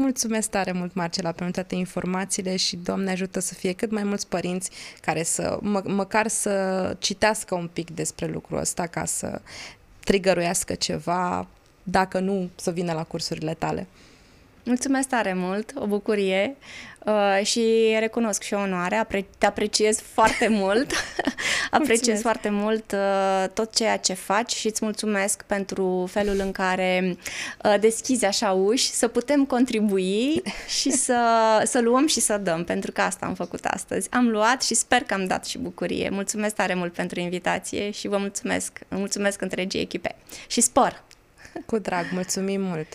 Mulțumesc 0.03 0.51
tare 0.51 0.73
mult, 0.73 0.95
Marcela, 0.95 1.33
pentru 1.33 1.61
toate 1.61 1.75
informațiile 1.75 2.57
și 2.57 2.77
Doamne 2.77 3.11
ajută 3.11 3.41
să 3.41 3.55
fie 3.55 3.73
cât 3.73 3.91
mai 3.91 4.03
mulți 4.03 4.29
părinți 4.29 4.71
care 5.01 5.23
să, 5.23 5.59
mă, 5.61 5.83
măcar 5.85 6.29
să 6.29 6.97
citească 6.99 7.55
un 7.55 7.69
pic 7.73 7.91
despre 7.91 8.27
lucrul 8.27 8.59
ăsta 8.59 8.87
ca 8.87 9.05
să 9.05 9.41
trigăruiască 10.05 10.75
ceva, 10.75 11.47
dacă 11.83 12.19
nu, 12.19 12.51
să 12.55 12.71
vină 12.71 12.93
la 12.93 13.03
cursurile 13.03 13.55
tale. 13.55 13.87
Mulțumesc 14.65 15.09
tare 15.09 15.35
mult, 15.35 15.73
o 15.75 15.87
bucurie 15.87 16.57
uh, 17.05 17.41
și 17.45 17.97
recunosc 17.99 18.43
și 18.43 18.55
o 18.55 18.59
onoare, 18.59 18.97
apre- 18.97 19.27
te 19.39 19.47
apreciez 19.47 20.01
foarte 20.01 20.49
mult, 20.63 20.93
apreciez 21.71 21.97
mulțumesc. 21.97 22.23
foarte 22.23 22.49
mult 22.49 22.93
uh, 22.93 23.49
tot 23.53 23.75
ceea 23.75 23.97
ce 23.97 24.13
faci 24.13 24.53
și 24.53 24.67
îți 24.67 24.85
mulțumesc 24.85 25.43
pentru 25.43 26.09
felul 26.11 26.39
în 26.39 26.53
care 26.53 27.17
uh, 27.65 27.75
deschizi 27.81 28.25
așa 28.25 28.53
uși, 28.53 28.91
să 28.91 29.09
putem 29.09 29.45
contribui 29.45 30.43
și 30.81 30.91
să, 30.91 31.19
să 31.65 31.81
luăm 31.81 32.07
și 32.07 32.21
să 32.21 32.39
dăm, 32.39 32.65
pentru 32.65 32.93
că 32.93 33.01
asta 33.01 33.27
am 33.27 33.35
făcut 33.35 33.65
astăzi. 33.65 34.09
Am 34.11 34.29
luat 34.29 34.63
și 34.63 34.75
sper 34.75 35.03
că 35.03 35.15
am 35.15 35.25
dat 35.27 35.47
și 35.47 35.59
bucurie. 35.59 36.09
Mulțumesc 36.11 36.55
tare 36.55 36.75
mult 36.75 36.93
pentru 36.93 37.21
invitație 37.21 37.91
și 37.91 38.09
vă 38.09 38.17
mulțumesc, 38.17 38.79
mulțumesc 38.89 39.41
întregii 39.41 39.81
echipe 39.81 40.15
și 40.47 40.61
spor! 40.61 41.03
Cu 41.67 41.79
drag, 41.79 42.05
mulțumim 42.13 42.61
mult! 42.61 42.87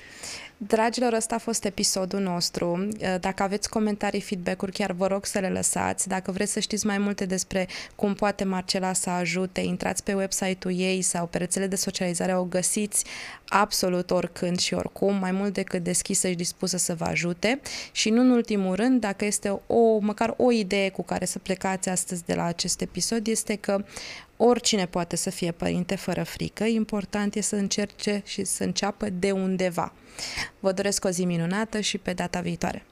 Dragilor, 0.59 1.13
ăsta 1.13 1.35
a 1.35 1.37
fost 1.37 1.63
episodul 1.63 2.19
nostru. 2.19 2.87
Eh, 2.99 3.15
dacă 3.19 3.43
aveți 3.43 3.69
comentarii, 3.69 4.21
feedback-uri, 4.21 4.71
chiar 4.71 4.91
vă 4.91 5.07
rog 5.07 5.25
să 5.25 5.39
le 5.39 5.49
lăsați. 5.49 6.07
Dacă 6.07 6.31
vreți 6.31 6.51
să 6.51 6.59
știți 6.59 6.85
mai 6.85 6.97
multe 6.97 7.25
despre 7.25 7.67
cum 7.95 8.13
poate 8.13 8.43
Marcela 8.43 8.93
să 8.93 9.09
ajute, 9.09 9.61
intrați 9.61 10.03
pe 10.03 10.13
website-ul 10.13 10.79
ei 10.79 11.01
sau 11.01 11.25
pe 11.25 11.37
rețele 11.37 11.67
de 11.67 11.75
socializare, 11.75 12.37
o 12.37 12.43
găsiți 12.43 13.05
absolut 13.47 14.11
oricând 14.11 14.59
și 14.59 14.73
oricum, 14.73 15.15
mai 15.15 15.31
mult 15.31 15.53
decât 15.53 15.83
deschisă 15.83 16.27
și 16.27 16.35
dispusă 16.35 16.77
să 16.77 16.95
vă 16.95 17.05
ajute. 17.05 17.59
Și 17.91 18.09
nu 18.09 18.21
în 18.21 18.29
ultimul 18.29 18.75
rând, 18.75 19.01
dacă 19.01 19.25
este 19.25 19.61
o, 19.67 19.97
măcar 19.97 20.33
o 20.37 20.51
idee 20.51 20.89
cu 20.89 21.03
care 21.03 21.25
să 21.25 21.39
plecați 21.39 21.89
astăzi 21.89 22.25
de 22.25 22.33
la 22.33 22.43
acest 22.43 22.81
episod, 22.81 23.27
este 23.27 23.55
că 23.55 23.83
oricine 24.37 24.85
poate 24.85 25.15
să 25.15 25.29
fie 25.29 25.51
părinte 25.51 25.95
fără 25.95 26.23
frică, 26.23 26.63
important 26.63 27.35
e 27.35 27.41
să 27.41 27.55
încerce 27.55 28.21
și 28.25 28.43
să 28.43 28.63
înceapă 28.63 29.09
de 29.09 29.31
undeva. 29.31 29.93
Vă 30.59 30.71
doresc 30.71 31.05
o 31.05 31.09
zi 31.09 31.25
minunată 31.25 31.79
și 31.79 31.97
pe 31.97 32.13
data 32.13 32.39
viitoare! 32.39 32.85